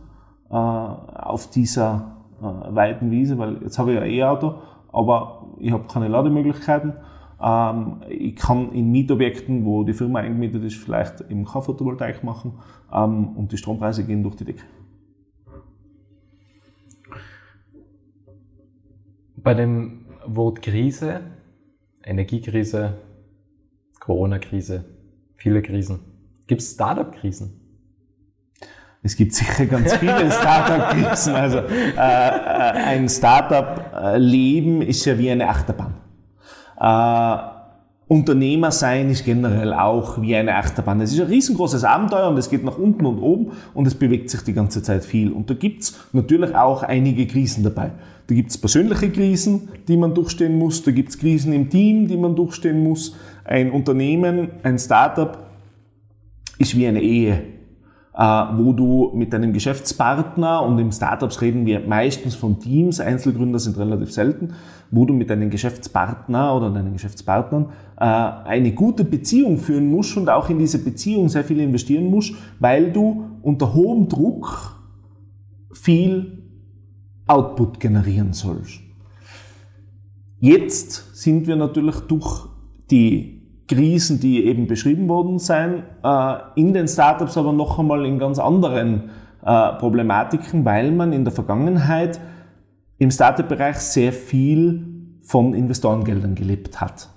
[0.50, 4.54] äh, auf dieser äh, weiten Wiese, weil jetzt habe ich ja E-Auto,
[4.92, 6.94] aber ich habe keine Lademöglichkeiten.
[7.40, 12.58] Ähm, ich kann in Mietobjekten, wo die Firma eingemietet ist, vielleicht eben kein Photovoltaik machen
[12.92, 14.64] ähm, und die Strompreise gehen durch die Decke.
[19.36, 21.20] Bei dem Wort Krise,
[22.04, 22.98] Energiekrise,
[23.98, 24.84] Corona-Krise,
[25.34, 26.00] viele Krisen,
[26.46, 27.59] gibt es Startup-Krisen?
[29.02, 31.34] Es gibt sicher ganz viele Startup-Krisen.
[31.34, 35.94] Also äh, äh, ein Startup-Leben ist ja wie eine Achterbahn.
[36.78, 37.50] Äh,
[38.08, 41.00] Unternehmer sein ist generell auch wie eine Achterbahn.
[41.00, 44.28] Es ist ein riesengroßes Abenteuer und es geht nach unten und oben und es bewegt
[44.30, 45.30] sich die ganze Zeit viel.
[45.30, 47.92] Und da gibt's natürlich auch einige Krisen dabei.
[48.26, 50.82] Da gibt's persönliche Krisen, die man durchstehen muss.
[50.82, 53.14] Da gibt's Krisen im Team, die man durchstehen muss.
[53.44, 55.38] Ein Unternehmen, ein Startup
[56.58, 57.59] ist wie eine Ehe
[58.12, 63.78] wo du mit deinem Geschäftspartner, und im Startups reden wir meistens von Teams, Einzelgründer sind
[63.78, 64.54] relativ selten,
[64.90, 70.28] wo du mit deinem Geschäftspartner oder deinen Geschäftspartnern äh, eine gute Beziehung führen musst und
[70.28, 74.76] auch in diese Beziehung sehr viel investieren musst, weil du unter hohem Druck
[75.72, 76.42] viel
[77.26, 78.80] Output generieren sollst.
[80.40, 82.48] Jetzt sind wir natürlich durch
[82.90, 83.39] die
[83.70, 88.40] Krisen, die eben beschrieben worden sind, äh, in den Startups aber noch einmal in ganz
[88.40, 89.10] anderen
[89.44, 92.20] äh, Problematiken, weil man in der Vergangenheit
[92.98, 94.84] im Startup-Bereich sehr viel
[95.22, 97.08] von Investorengeldern gelebt hat.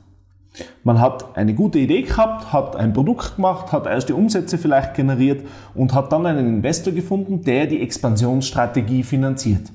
[0.83, 5.43] Man hat eine gute Idee gehabt, hat ein Produkt gemacht, hat erste Umsätze vielleicht generiert
[5.73, 9.71] und hat dann einen Investor gefunden, der die Expansionsstrategie finanziert.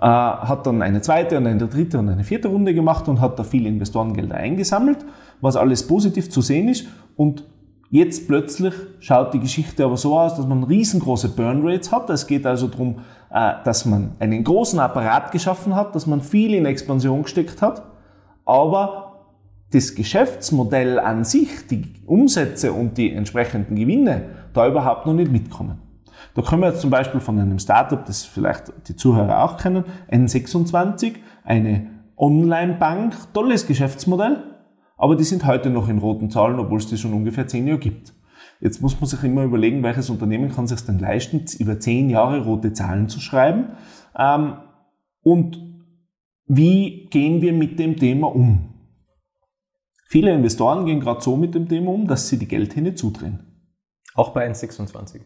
[0.00, 3.36] Äh, hat dann eine zweite und eine dritte und eine vierte Runde gemacht und hat
[3.36, 4.98] da viele Investorengelder eingesammelt,
[5.40, 6.86] was alles positiv zu sehen ist.
[7.16, 7.42] Und
[7.90, 12.10] jetzt plötzlich schaut die Geschichte aber so aus, dass man riesengroße Burn Rates hat.
[12.10, 16.54] Es geht also darum, äh, dass man einen großen Apparat geschaffen hat, dass man viel
[16.54, 17.82] in Expansion gesteckt hat,
[18.44, 19.24] aber
[19.72, 24.22] das Geschäftsmodell an sich, die Umsätze und die entsprechenden Gewinne
[24.54, 25.87] da überhaupt noch nicht mitkommen.
[26.38, 29.84] Da können wir jetzt zum Beispiel von einem Startup, das vielleicht die Zuhörer auch kennen,
[30.08, 34.44] N26, eine Online-Bank, tolles Geschäftsmodell,
[34.96, 37.80] aber die sind heute noch in roten Zahlen, obwohl es die schon ungefähr zehn Jahre
[37.80, 38.14] gibt.
[38.60, 42.44] Jetzt muss man sich immer überlegen, welches Unternehmen kann sich denn leisten, über zehn Jahre
[42.44, 43.70] rote Zahlen zu schreiben.
[44.16, 44.58] Ähm,
[45.22, 45.60] und
[46.46, 48.74] wie gehen wir mit dem Thema um?
[50.06, 53.40] Viele Investoren gehen gerade so mit dem Thema um, dass sie die Geldhände zudrehen.
[54.14, 55.22] Auch bei 1,26.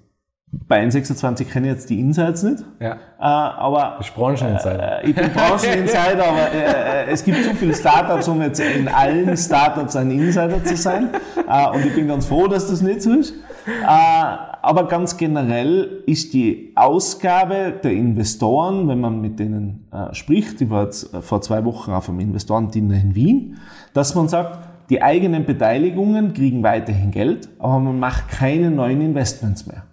[0.52, 2.62] Bei N26 kenne ich jetzt die Insights nicht.
[2.78, 2.92] Ja.
[2.92, 3.96] Äh, aber.
[4.00, 5.02] Ich Brancheninsider.
[5.02, 9.34] Äh, ich bin Brancheninsider, aber äh, es gibt so viele Startups, um jetzt in allen
[9.34, 11.08] Startups ein Insider zu sein.
[11.48, 13.32] Äh, und ich bin ganz froh, dass das nicht so ist.
[13.66, 20.60] Äh, aber ganz generell ist die Ausgabe der Investoren, wenn man mit denen äh, spricht,
[20.60, 23.58] ich war jetzt vor zwei Wochen auf einem Investorendiener in Wien,
[23.94, 24.58] dass man sagt,
[24.90, 29.84] die eigenen Beteiligungen kriegen weiterhin Geld, aber man macht keine neuen Investments mehr.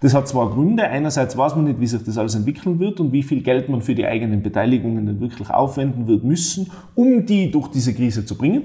[0.00, 0.84] Das hat zwei Gründe.
[0.84, 3.82] Einerseits weiß man nicht, wie sich das alles entwickeln wird und wie viel Geld man
[3.82, 8.36] für die eigenen Beteiligungen dann wirklich aufwenden wird müssen, um die durch diese Krise zu
[8.36, 8.62] bringen.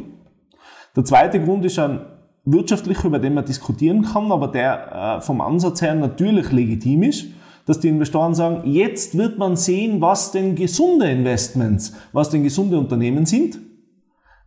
[0.95, 2.01] Der zweite Grund ist ein
[2.45, 7.27] wirtschaftlicher, über den man diskutieren kann, aber der äh, vom Ansatz her natürlich legitim ist,
[7.65, 12.77] dass die Investoren sagen, jetzt wird man sehen, was denn gesunde Investments, was denn gesunde
[12.77, 13.57] Unternehmen sind,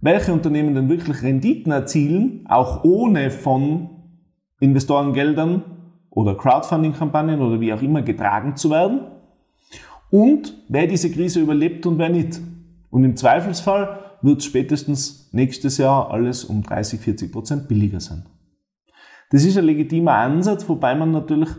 [0.00, 3.88] welche Unternehmen denn wirklich Renditen erzielen, auch ohne von
[4.61, 5.62] Investorengeldern
[6.16, 9.02] oder Crowdfunding-Kampagnen oder wie auch immer getragen zu werden
[10.11, 12.40] und wer diese Krise überlebt und wer nicht.
[12.88, 18.24] Und im Zweifelsfall wird spätestens nächstes Jahr alles um 30, 40 Prozent billiger sein.
[19.31, 21.50] Das ist ein legitimer Ansatz, wobei man natürlich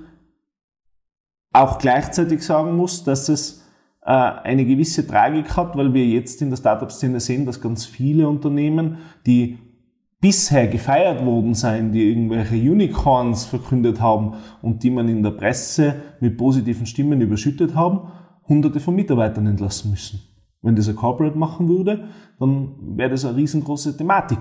[1.54, 3.64] auch gleichzeitig sagen muss, dass es
[4.02, 8.28] äh, eine gewisse Tragik hat, weil wir jetzt in der Startup-Szene sehen, dass ganz viele
[8.28, 9.60] Unternehmen, die
[10.28, 15.96] bisher gefeiert worden sein, die irgendwelche Unicorns verkündet haben und die man in der Presse
[16.20, 18.12] mit positiven Stimmen überschüttet haben,
[18.46, 20.20] hunderte von Mitarbeitern entlassen müssen.
[20.62, 22.10] Wenn das ein Corporate machen würde,
[22.42, 24.40] dann wäre das eine riesengroße Thematik.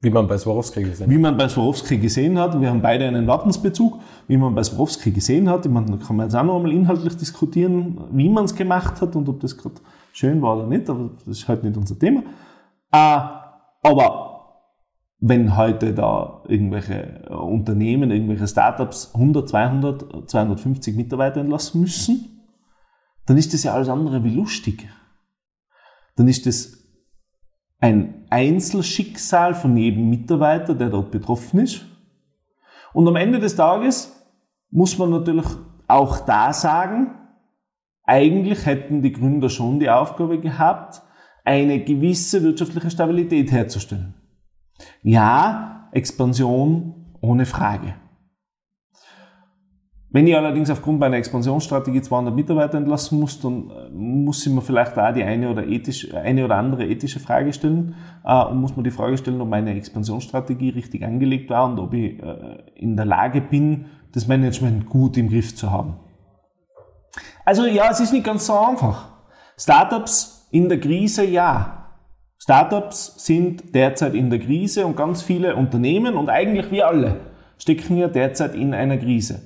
[0.00, 1.14] Wie man bei Swarovski gesehen hat.
[1.14, 2.58] Wie man bei Swarovski gesehen hat.
[2.58, 3.98] Wir haben beide einen Wappensbezug.
[4.28, 5.66] Wie man bei Swarovski gesehen hat.
[5.66, 9.02] Ich meine, da kann man jetzt auch noch einmal inhaltlich diskutieren, wie man es gemacht
[9.02, 9.74] hat und ob das gerade
[10.14, 10.88] schön war oder nicht.
[10.88, 12.22] Aber das ist halt nicht unser Thema.
[12.90, 13.20] Äh,
[13.82, 14.29] aber
[15.20, 22.40] wenn heute da irgendwelche äh, Unternehmen, irgendwelche Startups 100, 200, 250 Mitarbeiter entlassen müssen,
[23.26, 24.88] dann ist das ja alles andere wie lustig.
[26.16, 26.78] Dann ist das
[27.78, 31.86] ein Einzelschicksal von jedem Mitarbeiter, der dort betroffen ist.
[32.92, 34.12] Und am Ende des Tages
[34.70, 35.46] muss man natürlich
[35.86, 37.14] auch da sagen,
[38.04, 41.02] eigentlich hätten die Gründer schon die Aufgabe gehabt,
[41.44, 44.19] eine gewisse wirtschaftliche Stabilität herzustellen.
[45.02, 47.94] Ja, Expansion ohne Frage.
[50.12, 54.60] Wenn ich allerdings aufgrund meiner Expansionsstrategie 200 Mitarbeiter entlassen muss, dann äh, muss ich mir
[54.60, 58.76] vielleicht auch die eine oder, ethisch, eine oder andere ethische Frage stellen äh, und muss
[58.76, 62.96] mir die Frage stellen, ob meine Expansionsstrategie richtig angelegt war und ob ich äh, in
[62.96, 65.94] der Lage bin, das Management gut im Griff zu haben.
[67.44, 69.12] Also ja, es ist nicht ganz so einfach.
[69.56, 71.79] Startups in der Krise, ja.
[72.42, 77.16] Startups sind derzeit in der Krise und ganz viele Unternehmen und eigentlich wir alle
[77.58, 79.42] stecken ja derzeit in einer Krise.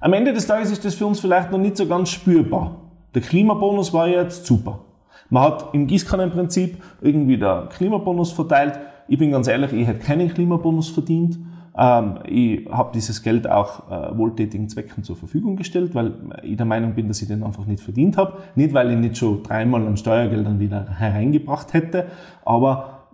[0.00, 2.80] Am Ende des Tages ist das für uns vielleicht noch nicht so ganz spürbar.
[3.14, 4.80] Der Klimabonus war jetzt super.
[5.28, 8.78] Man hat im Gießkannenprinzip irgendwie der Klimabonus verteilt.
[9.08, 11.38] Ich bin ganz ehrlich, ich hätte keinen Klimabonus verdient.
[11.78, 16.12] Ähm, ich habe dieses Geld auch äh, wohltätigen Zwecken zur Verfügung gestellt, weil
[16.42, 18.38] ich der Meinung bin, dass ich den einfach nicht verdient habe.
[18.56, 22.06] Nicht, weil ich nicht schon dreimal an Steuergeldern wieder hereingebracht hätte,
[22.44, 23.06] aber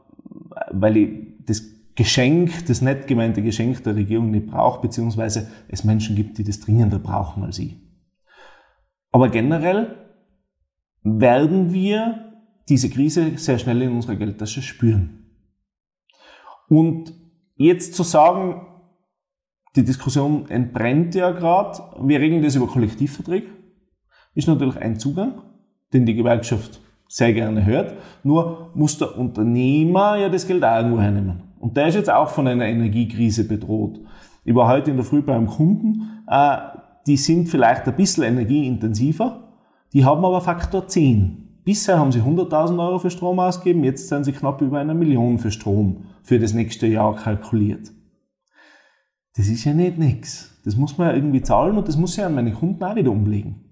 [0.57, 1.11] äh, weil ich
[1.46, 1.62] das
[1.94, 6.59] Geschenk, das nett gemeinte Geschenk der Regierung nicht brauche, beziehungsweise es Menschen gibt, die das
[6.61, 7.77] dringender brauchen als ich.
[9.12, 9.94] Aber generell
[11.03, 12.33] werden wir
[12.68, 15.27] diese Krise sehr schnell in unserer Geldtasche spüren.
[16.68, 17.12] Und
[17.57, 18.67] jetzt zu sagen,
[19.77, 23.49] die Diskussion entbrennt ja gerade, wir regeln das über Kollektivverträge,
[24.35, 25.43] ist natürlich ein Zugang,
[25.93, 27.95] den die Gewerkschaft sehr gerne hört.
[28.23, 31.43] Nur muss der Unternehmer ja das Geld auch irgendwo hernehmen.
[31.61, 34.01] Und der ist jetzt auch von einer Energiekrise bedroht.
[34.45, 36.57] Ich war heute in der Früh beim Kunden, äh,
[37.07, 39.55] die sind vielleicht ein bisschen energieintensiver,
[39.93, 41.43] die haben aber Faktor 10.
[41.64, 45.38] Bisher haben sie 100.000 Euro für Strom ausgegeben, jetzt sind sie knapp über eine Million
[45.38, 47.90] für Strom für das nächste Jahr kalkuliert.
[49.37, 50.61] Das ist ja nicht nix.
[50.64, 53.11] Das muss man ja irgendwie zahlen und das muss ich an meine Kunden auch wieder
[53.11, 53.64] umlegen.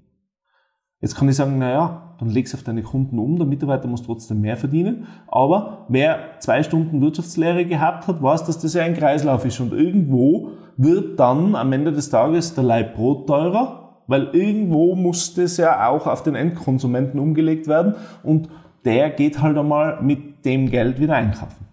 [1.01, 4.41] Jetzt kann ich sagen, naja, dann leg's auf deine Kunden um, der Mitarbeiter muss trotzdem
[4.41, 5.09] mehr verdienen.
[5.27, 9.73] Aber wer zwei Stunden Wirtschaftslehre gehabt hat, weiß, dass das ja ein Kreislauf ist und
[9.73, 15.57] irgendwo wird dann am Ende des Tages der Leib Brot teurer, weil irgendwo muss das
[15.57, 18.49] ja auch auf den Endkonsumenten umgelegt werden und
[18.85, 21.67] der geht halt einmal mit dem Geld wieder einkaufen.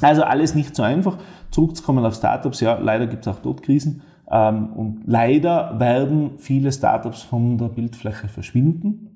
[0.00, 1.18] Also alles nicht so einfach.
[1.50, 4.02] Zurückzukommen auf Startups, ja, leider gibt es auch dort Krisen.
[4.30, 9.07] Ähm, und leider werden viele Startups von der Bildfläche verschwinden,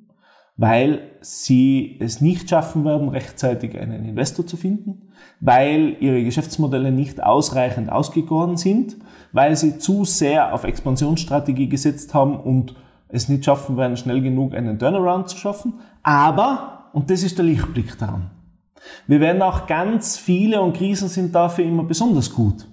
[0.57, 5.09] weil sie es nicht schaffen werden, rechtzeitig einen Investor zu finden,
[5.41, 8.97] weil ihre Geschäftsmodelle nicht ausreichend ausgegoren sind,
[9.33, 12.75] weil sie zu sehr auf Expansionsstrategie gesetzt haben und
[13.09, 15.75] es nicht schaffen werden, schnell genug einen Turnaround zu schaffen.
[16.03, 18.31] Aber, und das ist der Lichtblick daran,
[19.07, 22.67] wir werden auch ganz viele, und Krisen sind dafür immer besonders gut.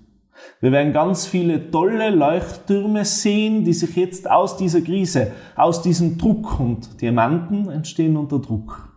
[0.62, 6.17] Wir werden ganz viele tolle Leuchttürme sehen, die sich jetzt aus dieser Krise, aus diesem
[6.17, 8.93] Druck und Diamanten entstehen unter Druck,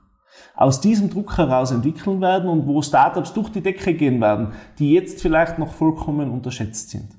[0.55, 4.93] aus diesem Druck heraus entwickeln werden und wo Startups durch die Decke gehen werden, die
[4.93, 7.11] jetzt vielleicht noch vollkommen unterschätzt sind.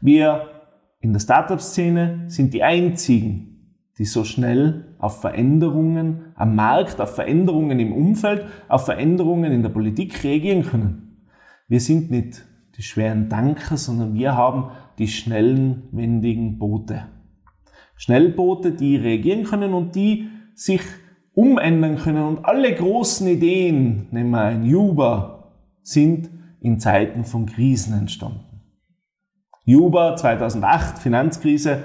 [0.00, 0.46] Wir
[1.00, 3.50] in der Startup-Szene sind die einzigen,
[3.96, 9.70] die so schnell auf Veränderungen am Markt, auf Veränderungen im Umfeld, auf Veränderungen in der
[9.70, 11.26] Politik reagieren können.
[11.68, 12.44] Wir sind nicht
[12.80, 17.08] die schweren Tanker, sondern wir haben die schnellen, wendigen Boote.
[17.94, 20.80] Schnellboote, die reagieren können und die sich
[21.34, 22.24] umändern können.
[22.24, 26.30] Und alle großen Ideen, nehmen wir ein Juba, sind
[26.62, 28.62] in Zeiten von Krisen entstanden.
[29.66, 31.82] Juba 2008, Finanzkrise,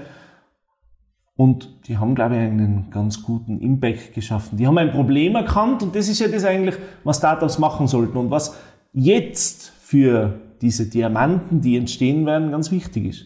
[1.35, 4.57] und die haben, glaube ich, einen ganz guten Impact geschaffen.
[4.57, 8.15] Die haben ein Problem erkannt und das ist ja das eigentlich, was Startups machen sollten
[8.15, 8.57] und was
[8.93, 13.25] jetzt für diese Diamanten, die entstehen werden, ganz wichtig ist.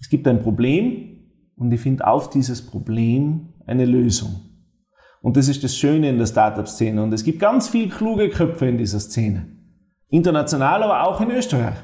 [0.00, 1.18] Es gibt ein Problem
[1.56, 4.40] und ich finde auf dieses Problem eine Lösung.
[5.22, 7.02] Und das ist das Schöne in der Startup-Szene.
[7.02, 9.46] Und es gibt ganz viele kluge Köpfe in dieser Szene.
[10.10, 11.76] International, aber auch in Österreich.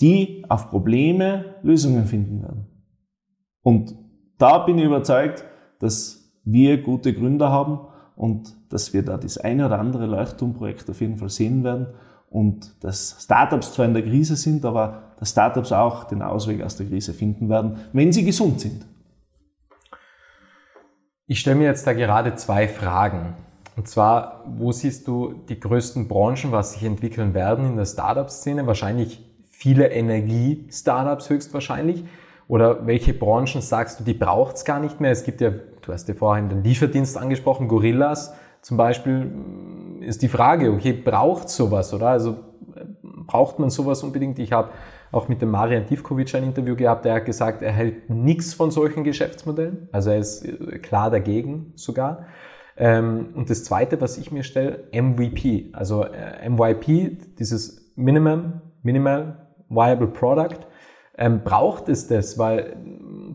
[0.00, 2.66] Die auf Probleme Lösungen finden werden.
[3.62, 3.96] Und
[4.38, 5.44] da bin ich überzeugt,
[5.80, 7.80] dass wir gute Gründer haben
[8.14, 11.88] und dass wir da das eine oder andere Leuchtturmprojekt auf jeden Fall sehen werden
[12.30, 16.76] und dass Startups zwar in der Krise sind, aber dass Startups auch den Ausweg aus
[16.76, 18.86] der Krise finden werden, wenn sie gesund sind.
[21.26, 23.34] Ich stelle mir jetzt da gerade zwei Fragen.
[23.76, 28.66] Und zwar, wo siehst du die größten Branchen, was sich entwickeln werden in der Startup-Szene?
[28.66, 32.04] Wahrscheinlich viele Energie-Startups höchstwahrscheinlich.
[32.48, 35.12] Oder welche Branchen sagst du, die braucht es gar nicht mehr?
[35.12, 39.30] Es gibt ja, du hast ja vorhin den Lieferdienst angesprochen, Gorillas zum Beispiel,
[40.00, 42.08] ist die Frage, okay, braucht sowas, oder?
[42.08, 42.36] Also
[43.26, 44.38] braucht man sowas unbedingt?
[44.38, 44.70] Ich habe
[45.12, 48.70] auch mit dem Marian Divkovic ein Interview gehabt, der hat gesagt, er hält nichts von
[48.70, 49.88] solchen Geschäftsmodellen.
[49.92, 52.26] Also er ist äh, klar dagegen sogar.
[52.76, 55.70] Ähm, und das Zweite, was ich mir stelle, MVP.
[55.72, 60.66] Also äh, MYP, dieses Minimum, Minimal Viable Product
[61.18, 62.38] ähm, braucht es das?
[62.38, 62.76] Weil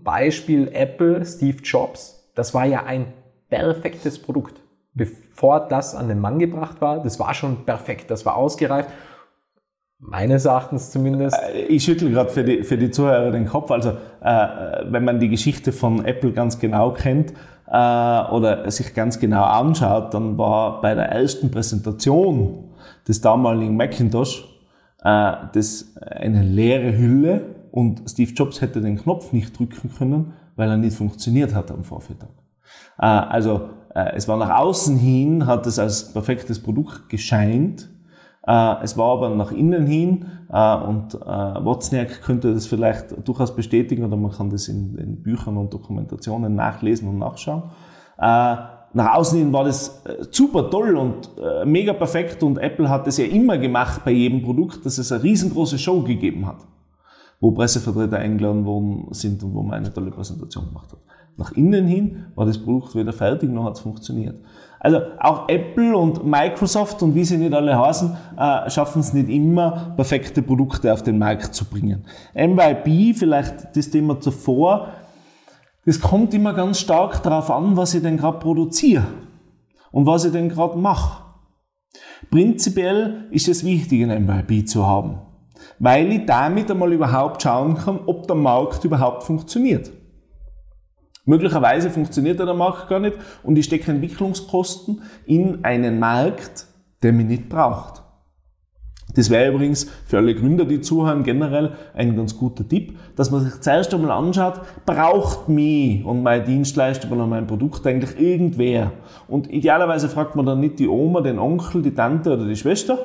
[0.03, 3.13] Beispiel Apple, Steve Jobs, das war ja ein
[3.49, 4.61] perfektes Produkt.
[5.35, 8.89] Bevor das an den Mann gebracht war, das war schon perfekt, das war ausgereift.
[9.99, 11.37] Meines Erachtens zumindest.
[11.53, 13.69] Äh, ich schüttel gerade für die, für die Zuhörer den Kopf.
[13.69, 13.89] Also,
[14.21, 14.47] äh,
[14.85, 17.33] wenn man die Geschichte von Apple ganz genau kennt
[17.67, 22.69] äh, oder sich ganz genau anschaut, dann war bei der ersten Präsentation
[23.05, 24.45] des damaligen Macintosh
[25.03, 30.69] äh, das eine leere Hülle und Steve Jobs hätte den Knopf nicht drücken können, weil
[30.69, 32.29] er nicht funktioniert hat am Vormittag.
[32.97, 37.89] Äh, also es war nach außen hin, hat es als perfektes Produkt gescheint.
[38.45, 44.15] Äh, es war aber nach innen hin und Wozniak könnte das vielleicht durchaus bestätigen oder
[44.15, 47.63] man kann das in, in Büchern und Dokumentationen nachlesen und nachschauen.
[48.17, 51.31] Nach außen hin war das super toll und
[51.65, 55.23] mega perfekt und Apple hat es ja immer gemacht bei jedem Produkt, dass es eine
[55.23, 56.57] riesengroße Show gegeben hat
[57.39, 60.99] wo Pressevertreter eingeladen worden sind und wo man eine tolle Präsentation gemacht hat.
[61.37, 64.35] Nach innen hin war das Produkt wieder fertig, noch hat es funktioniert.
[64.79, 69.29] Also auch Apple und Microsoft und wie sie nicht alle heißen, äh, schaffen es nicht
[69.29, 72.05] immer, perfekte Produkte auf den Markt zu bringen.
[72.33, 74.89] MYB, vielleicht das Thema zuvor,
[75.85, 79.05] das kommt immer ganz stark darauf an, was ich denn gerade produziere.
[79.95, 81.23] und was ich denn gerade mache.
[82.29, 85.19] Prinzipiell ist es wichtig, ein MYB zu haben,
[85.79, 89.91] weil ich damit einmal überhaupt schauen kann, ob der Markt überhaupt funktioniert.
[91.25, 96.67] Möglicherweise funktioniert der Markt gar nicht und ich stecke Entwicklungskosten in einen Markt,
[97.01, 98.03] der mich nicht braucht.
[99.15, 103.43] Das wäre übrigens für alle Gründer, die zuhören, generell ein ganz guter Tipp, dass man
[103.43, 108.91] sich zuerst einmal anschaut, braucht mich und meine Dienstleistung oder mein Produkt eigentlich irgendwer?
[109.27, 112.97] Und idealerweise fragt man dann nicht die Oma, den Onkel, die Tante oder die Schwester,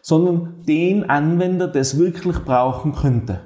[0.00, 3.40] sondern den Anwender, der es wirklich brauchen könnte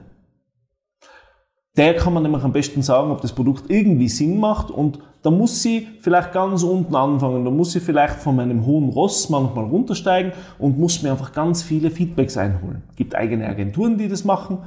[1.76, 4.70] der kann man nämlich am besten sagen, ob das Produkt irgendwie Sinn macht.
[4.70, 8.88] Und da muss sie vielleicht ganz unten anfangen, da muss sie vielleicht von meinem hohen
[8.88, 12.82] Ross manchmal runtersteigen und muss mir einfach ganz viele Feedbacks einholen.
[12.90, 14.58] Es gibt eigene Agenturen, die das machen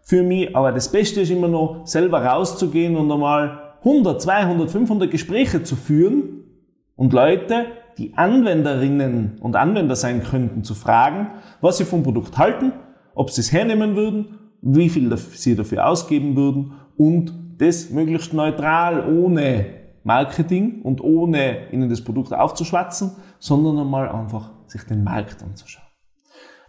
[0.00, 5.10] für mich, aber das Beste ist immer noch, selber rauszugehen und einmal 100, 200, 500
[5.10, 6.44] Gespräche zu führen
[6.96, 7.66] und Leute,
[7.98, 11.28] die Anwenderinnen und Anwender sein könnten, zu fragen,
[11.60, 12.72] was sie vom Produkt halten,
[13.14, 19.06] ob sie es hernehmen würden wie viel sie dafür ausgeben würden und das möglichst neutral,
[19.14, 19.66] ohne
[20.02, 25.84] Marketing und ohne ihnen das Produkt aufzuschwatzen, sondern einmal einfach sich den Markt anzuschauen.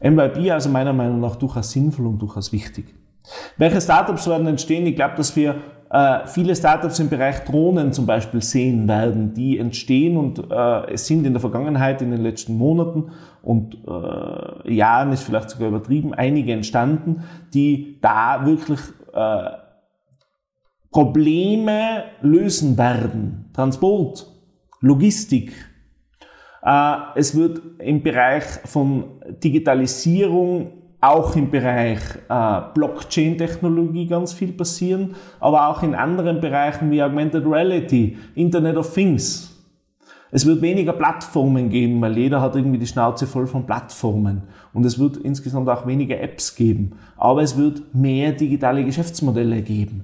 [0.01, 2.93] MYB also meiner Meinung nach durchaus sinnvoll und durchaus wichtig.
[3.57, 4.85] Welche Startups werden entstehen?
[4.85, 5.55] Ich glaube, dass wir
[5.95, 11.07] äh, viele Startups im Bereich Drohnen zum Beispiel sehen werden, die entstehen und äh, es
[11.07, 16.13] sind in der Vergangenheit, in den letzten Monaten und äh, Jahren ist vielleicht sogar übertrieben,
[16.13, 17.23] einige entstanden,
[17.53, 18.81] die da wirklich
[19.13, 19.51] äh,
[20.91, 23.49] Probleme lösen werden.
[23.53, 24.27] Transport,
[24.81, 25.53] Logistik.
[26.61, 31.99] Äh, es wird im Bereich von Digitalisierung auch im Bereich
[32.29, 38.93] äh, Blockchain-Technologie ganz viel passieren, aber auch in anderen Bereichen wie Augmented Reality, Internet of
[38.93, 39.51] Things.
[40.31, 44.43] Es wird weniger Plattformen geben, weil jeder hat irgendwie die Schnauze voll von Plattformen.
[44.73, 46.93] Und es wird insgesamt auch weniger Apps geben.
[47.15, 50.03] Aber es wird mehr digitale Geschäftsmodelle geben.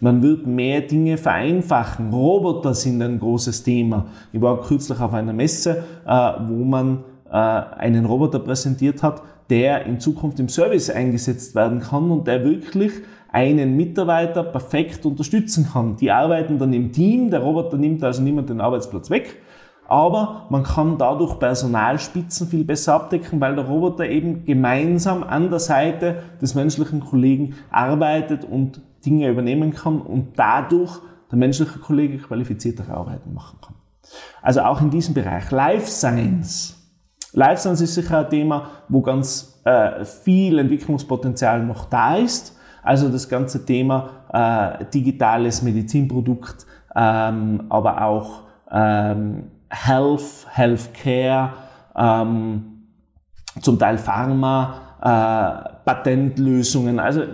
[0.00, 2.12] Man wird mehr Dinge vereinfachen.
[2.12, 4.06] Roboter sind ein großes Thema.
[4.32, 9.22] Ich war kürzlich auf einer Messe, äh, wo man äh, einen Roboter präsentiert hat,
[9.52, 12.90] der in Zukunft im Service eingesetzt werden kann und der wirklich
[13.28, 15.96] einen Mitarbeiter perfekt unterstützen kann.
[15.96, 19.42] Die arbeiten dann im Team, der Roboter nimmt also niemand den Arbeitsplatz weg,
[19.86, 25.58] aber man kann dadurch Personalspitzen viel besser abdecken, weil der Roboter eben gemeinsam an der
[25.58, 30.98] Seite des menschlichen Kollegen arbeitet und Dinge übernehmen kann und dadurch
[31.30, 33.74] der menschliche Kollege qualifiziertere Arbeiten machen kann.
[34.40, 36.81] Also auch in diesem Bereich Life Science
[37.34, 42.58] Life Science ist sicher ein Thema, wo ganz äh, viel Entwicklungspotenzial noch da ist.
[42.82, 51.52] Also das ganze Thema äh, digitales Medizinprodukt, ähm, aber auch ähm, Health, Healthcare,
[51.96, 52.64] ähm,
[53.60, 57.26] zum Teil Pharma, äh, Patentlösungen, also äh,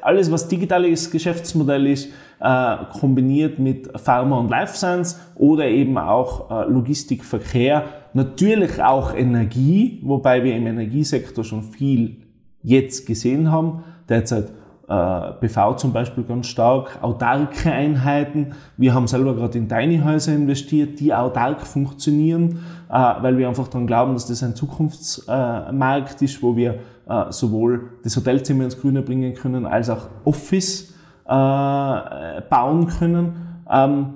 [0.00, 6.50] alles, was digitales Geschäftsmodell ist, äh, kombiniert mit Pharma und Life Science oder eben auch
[6.50, 7.84] äh, Logistik, Verkehr,
[8.14, 12.22] natürlich auch Energie, wobei wir im Energiesektor schon viel
[12.62, 13.84] jetzt gesehen haben.
[14.08, 14.52] Derzeit
[14.88, 18.52] äh, PV zum Beispiel ganz stark, autarke Einheiten.
[18.76, 22.60] Wir haben selber gerade in Tiny Häuser investiert, die autark funktionieren,
[22.90, 27.90] äh, weil wir einfach daran glauben, dass das ein Zukunftsmarkt ist, wo wir äh, sowohl
[28.02, 30.94] das Hotelzimmer ins Grüne bringen können, als auch Office
[31.26, 33.62] äh, bauen können.
[33.70, 34.14] Ähm,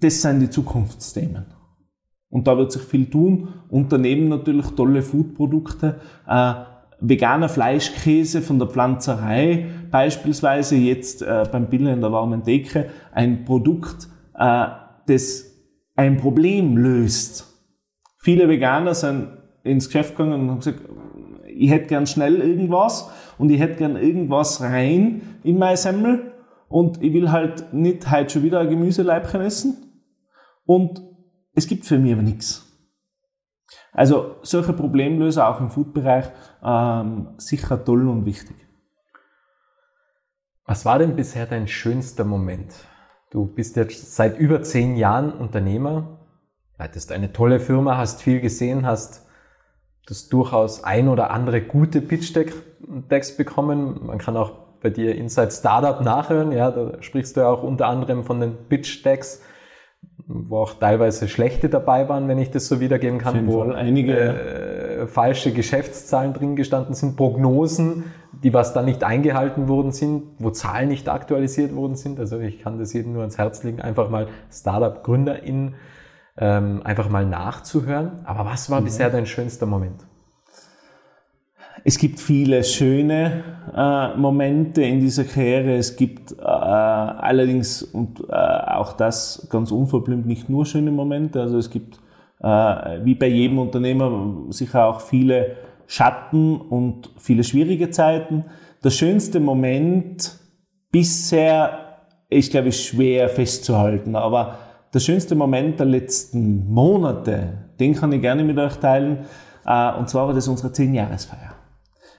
[0.00, 1.55] das sind die Zukunftsthemen.
[2.28, 3.48] Und da wird sich viel tun.
[3.68, 6.00] Und daneben natürlich tolle Foodprodukte.
[6.26, 6.54] Äh,
[7.00, 13.44] veganer Fleischkäse von der Pflanzerei beispielsweise jetzt äh, beim Billa in der warmen Decke ein
[13.44, 14.66] Produkt, äh,
[15.06, 15.44] das
[15.94, 17.52] ein Problem löst.
[18.18, 19.28] Viele Veganer sind
[19.62, 20.80] ins Geschäft gegangen und haben gesagt,
[21.46, 26.32] ich hätte gern schnell irgendwas und ich hätte gern irgendwas rein in meine Semmel
[26.68, 29.76] und ich will halt nicht heute schon wieder ein Gemüseleibchen essen
[30.64, 31.02] und
[31.56, 32.62] es gibt für mich aber nichts.
[33.92, 36.26] Also solche Problemlöser auch im Food-Bereich
[36.62, 38.56] ähm, sicher toll und wichtig.
[40.66, 42.74] Was war denn bisher dein schönster Moment?
[43.30, 46.26] Du bist jetzt seit über zehn Jahren Unternehmer,
[46.78, 49.26] leitest eine tolle Firma, hast viel gesehen, hast
[50.06, 54.06] das durchaus ein oder andere gute Pitch-Decks bekommen.
[54.06, 56.52] Man kann auch bei dir Inside Startup nachhören.
[56.52, 59.42] Ja, da sprichst du ja auch unter anderem von den Pitch-Decks,
[60.28, 65.06] wo auch teilweise schlechte dabei waren, wenn ich das so wiedergeben kann, wo einige äh,
[65.06, 68.04] falsche Geschäftszahlen drin gestanden sind, Prognosen,
[68.42, 72.18] die was dann nicht eingehalten worden sind, wo Zahlen nicht aktualisiert worden sind.
[72.18, 75.74] Also ich kann das jedem nur ans Herz legen, einfach mal Startup-GründerInnen
[76.38, 78.24] ähm, einfach mal nachzuhören.
[78.24, 78.86] Aber was war mhm.
[78.86, 80.06] bisher dein schönster Moment?
[81.84, 85.76] Es gibt viele schöne äh, Momente in dieser Karriere.
[85.76, 91.40] Es gibt äh, allerdings, und äh, auch das ganz unverblümt, nicht nur schöne Momente.
[91.40, 91.98] Also es gibt,
[92.40, 92.46] äh,
[93.04, 95.56] wie bei jedem Unternehmer, sicher auch viele
[95.86, 98.44] Schatten und viele schwierige Zeiten.
[98.82, 100.38] Der schönste Moment
[100.90, 101.98] bisher
[102.30, 104.16] ist, glaube ich, schwer festzuhalten.
[104.16, 104.58] Aber
[104.92, 109.18] der schönste Moment der letzten Monate, den kann ich gerne mit euch teilen.
[109.64, 111.65] Äh, und zwar war das unsere 10-Jahresfeier.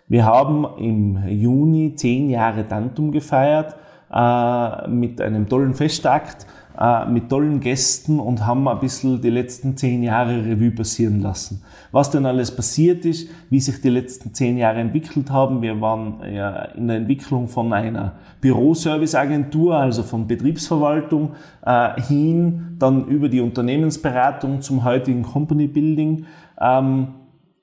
[0.10, 3.76] Wir haben im Juni 10 Jahre Tantum gefeiert
[4.10, 6.48] äh, mit einem tollen Festakt,
[6.80, 11.62] äh, mit tollen Gästen und haben ein bisschen die letzten 10 Jahre Revue passieren lassen.
[11.92, 15.62] Was denn alles passiert ist, wie sich die letzten 10 Jahre entwickelt haben.
[15.62, 21.32] Wir waren ja in der Entwicklung von einer Büroserviceagentur, also von Betriebsverwaltung
[21.66, 26.26] äh, hin, dann über die Unternehmensberatung zum heutigen Company Building.
[26.62, 27.08] Ähm,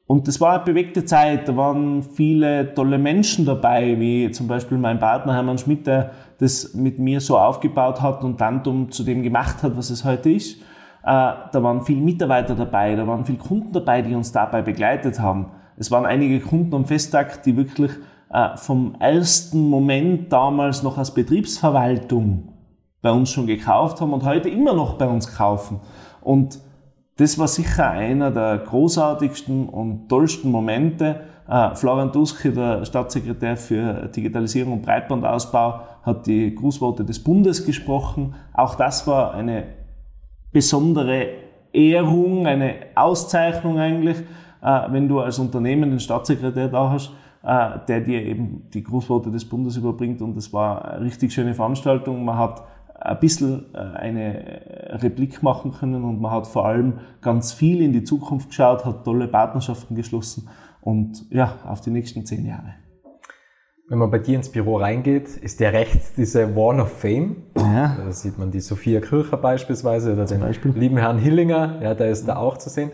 [0.07, 1.49] und das war eine bewegte Zeit.
[1.49, 6.75] Da waren viele tolle Menschen dabei, wie zum Beispiel mein Partner Hermann Schmidt, der das
[6.75, 10.61] mit mir so aufgebaut hat und Tantum zu dem gemacht hat, was es heute ist.
[11.03, 15.21] Äh, da waren viele Mitarbeiter dabei, da waren viele Kunden dabei, die uns dabei begleitet
[15.21, 15.53] haben.
[15.77, 17.91] Es waren einige Kunden am Festtag, die wirklich
[18.31, 22.53] äh, vom ersten Moment damals noch als Betriebsverwaltung
[23.01, 25.81] bei uns schon gekauft haben und heute immer noch bei uns kaufen.
[26.21, 26.59] Und
[27.17, 31.21] das war sicher einer der großartigsten und tollsten Momente.
[31.49, 38.35] Äh, Florian Duske, der Staatssekretär für Digitalisierung und Breitbandausbau, hat die Grußworte des Bundes gesprochen.
[38.53, 39.65] Auch das war eine
[40.53, 41.29] besondere
[41.73, 44.19] Ehrung, eine Auszeichnung eigentlich,
[44.63, 47.13] äh, wenn du als Unternehmen den Staatssekretär da hast,
[47.45, 50.21] äh, der dir eben die Grußworte des Bundes überbringt.
[50.21, 52.25] Und das war eine richtig schöne Veranstaltung.
[52.25, 52.65] Man hat
[53.05, 54.61] ein bisschen äh, eine
[55.03, 59.05] Replik machen können und man hat vor allem ganz viel in die Zukunft geschaut, hat
[59.05, 60.49] tolle Partnerschaften geschlossen
[60.81, 62.75] und ja, auf die nächsten zehn Jahre.
[63.89, 67.37] Wenn man bei dir ins Büro reingeht, ist der rechts diese Wall of Fame.
[67.59, 67.95] Ja.
[67.99, 70.73] Da sieht man die Sophia Kircher beispielsweise oder Zum den Beispiel.
[70.73, 72.91] lieben Herrn Hillinger, ja, der ist da auch zu sehen.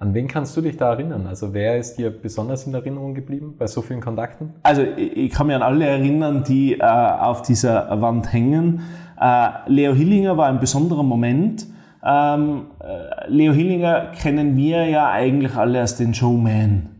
[0.00, 1.26] An wen kannst du dich da erinnern?
[1.26, 4.54] Also wer ist dir besonders in Erinnerung geblieben bei so vielen Kontakten?
[4.62, 8.82] Also ich kann mich an alle erinnern, die äh, auf dieser Wand hängen.
[9.20, 11.66] Äh, Leo Hillinger war ein besonderer Moment.
[12.06, 16.90] Ähm, äh, Leo Hillinger kennen wir ja eigentlich alle als den Showman,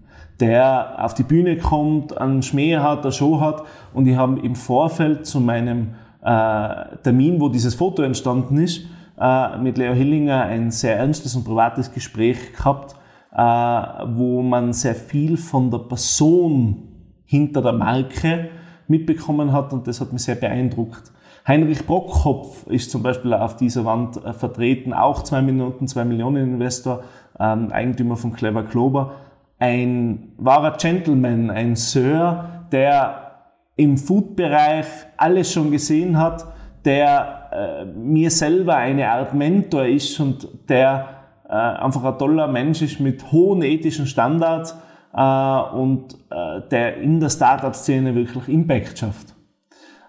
[0.40, 3.62] der auf die Bühne kommt, einen Schmäh hat, eine Show hat.
[3.94, 5.90] Und ich habe im Vorfeld zu meinem
[6.20, 8.86] äh, Termin, wo dieses Foto entstanden ist,
[9.20, 12.94] äh, mit Leo Hillinger ein sehr ernstes und privates Gespräch gehabt,
[13.32, 16.88] äh, wo man sehr viel von der Person
[17.24, 18.50] hinter der Marke
[18.86, 21.12] mitbekommen hat und das hat mich sehr beeindruckt.
[21.46, 26.54] Heinrich Brockkopf ist zum Beispiel auf dieser Wand äh, vertreten, auch zwei Minuten, zwei Millionen
[26.54, 27.04] Investor,
[27.38, 29.12] ähm, Eigentümer von Clever Clover.
[29.58, 33.28] Ein wahrer Gentleman, ein Sir, der
[33.76, 36.46] im Food-Bereich alles schon gesehen hat,
[36.84, 41.08] der äh, mir selber eine Art Mentor ist und der
[41.48, 44.76] äh, einfach ein toller Mensch ist mit hohen ethischen Standards
[45.14, 49.34] äh, und äh, der in der Startup-Szene wirklich Impact schafft.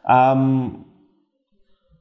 [0.07, 0.85] Ähm,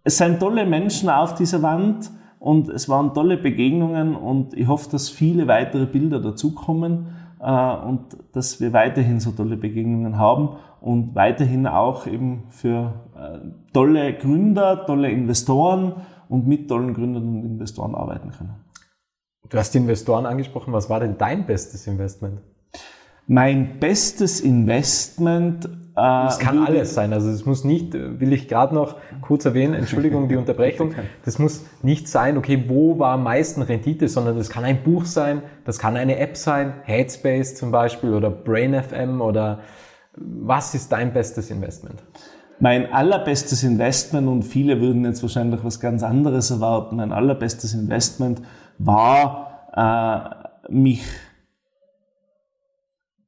[0.05, 4.91] es sind tolle Menschen auf dieser Wand und es waren tolle Begegnungen und ich hoffe,
[4.91, 7.09] dass viele weitere Bilder dazukommen
[7.41, 13.39] und dass wir weiterhin so tolle Begegnungen haben und weiterhin auch eben für äh,
[13.73, 18.55] tolle Gründer, tolle Investoren und mit tollen Gründern und Investoren arbeiten können.
[19.49, 20.73] Du hast die Investoren angesprochen.
[20.73, 22.41] Was war denn dein bestes Investment?
[23.29, 25.69] Mein bestes Investment
[26.29, 27.13] es kann alles sein.
[27.13, 30.95] Also es muss nicht, will ich gerade noch kurz erwähnen, Entschuldigung, die Unterbrechung.
[31.25, 35.05] Das muss nicht sein, okay, wo war am meisten Rendite, sondern das kann ein Buch
[35.07, 39.61] sein, das kann eine App sein, Headspace zum Beispiel oder BrainFM oder
[40.15, 42.03] was ist dein bestes Investment?
[42.61, 48.41] Mein allerbestes Investment, und viele würden jetzt wahrscheinlich was ganz anderes erwarten, mein allerbestes Investment
[48.79, 51.03] war, äh, mich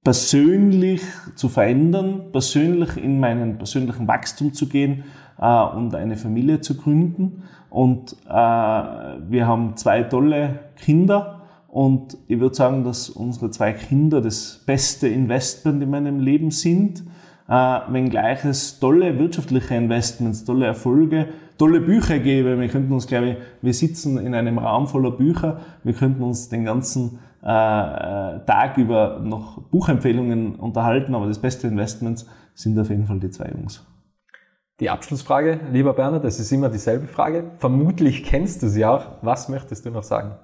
[0.02, 1.02] persönlich
[1.34, 5.04] zu verändern, persönlich in meinen persönlichen Wachstum zu gehen
[5.38, 7.44] äh, und eine Familie zu gründen.
[7.68, 14.20] Und äh, wir haben zwei tolle Kinder und ich würde sagen, dass unsere zwei Kinder
[14.20, 17.04] das beste Investment in meinem Leben sind,
[17.48, 17.52] äh,
[17.88, 21.28] wenngleich es tolle wirtschaftliche Investments, tolle Erfolge,
[21.58, 22.58] tolle Bücher gäbe.
[22.58, 26.48] Wir könnten uns, glaube ich, wir sitzen in einem Raum voller Bücher, wir könnten uns
[26.48, 33.18] den ganzen Tag über noch Buchempfehlungen unterhalten, aber das beste Investment sind auf jeden Fall
[33.18, 33.86] die zwei Jungs.
[34.80, 37.50] Die Abschlussfrage, lieber Bernhard, das ist immer dieselbe Frage.
[37.58, 39.04] Vermutlich kennst du sie auch.
[39.20, 40.36] Was möchtest du noch sagen?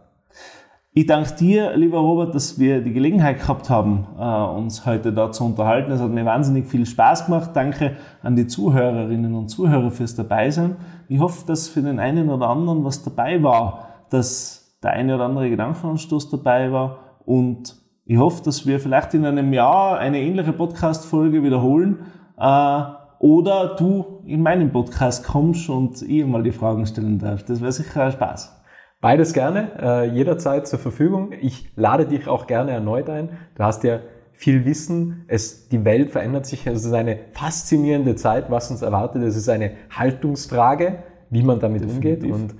[0.93, 5.31] Ich danke dir, lieber Robert, dass wir die Gelegenheit gehabt haben, äh, uns heute da
[5.31, 5.93] zu unterhalten.
[5.93, 7.51] Es hat mir wahnsinnig viel Spaß gemacht.
[7.53, 10.77] Danke an die Zuhörerinnen und Zuhörer fürs Dabeisein.
[11.09, 15.25] Ich hoffe, dass für den einen oder anderen was dabei war, dass der eine oder
[15.25, 17.75] andere Gedankenanstoß dabei war und
[18.05, 22.07] ich hoffe, dass wir vielleicht in einem Jahr eine ähnliche Podcast-Folge wiederholen
[22.39, 22.83] äh,
[23.19, 27.43] oder du in meinen Podcast kommst und ich mal die Fragen stellen darf.
[27.43, 28.63] Das wäre sicher Spaß.
[29.01, 31.33] Beides gerne, äh, jederzeit zur Verfügung.
[31.41, 33.31] Ich lade dich auch gerne erneut ein.
[33.57, 33.99] Du hast ja
[34.35, 35.25] viel Wissen.
[35.27, 36.65] Es, die Welt verändert sich.
[36.65, 39.25] Es ist eine faszinierende Zeit, was uns erwartet.
[39.25, 42.23] Es ist eine Haltungsfrage, wie man damit Definitiv.
[42.23, 42.33] umgeht.
[42.33, 42.55] Und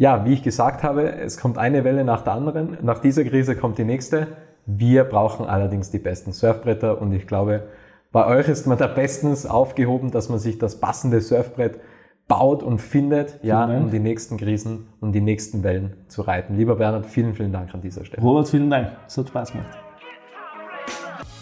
[0.00, 2.78] ja, wie ich gesagt habe, es kommt eine Welle nach der anderen.
[2.80, 4.28] Nach dieser Krise kommt die nächste.
[4.64, 7.64] Wir brauchen allerdings die besten Surfbretter und ich glaube,
[8.10, 11.80] bei euch ist man da bestens aufgehoben, dass man sich das passende Surfbrett
[12.28, 16.56] baut und findet, ja, um die nächsten Krisen und die nächsten Wellen zu reiten.
[16.56, 18.22] Lieber Bernhard, vielen, vielen Dank an dieser Stelle.
[18.22, 18.92] Robert, vielen Dank.
[19.06, 19.89] Es hat Spaß gemacht.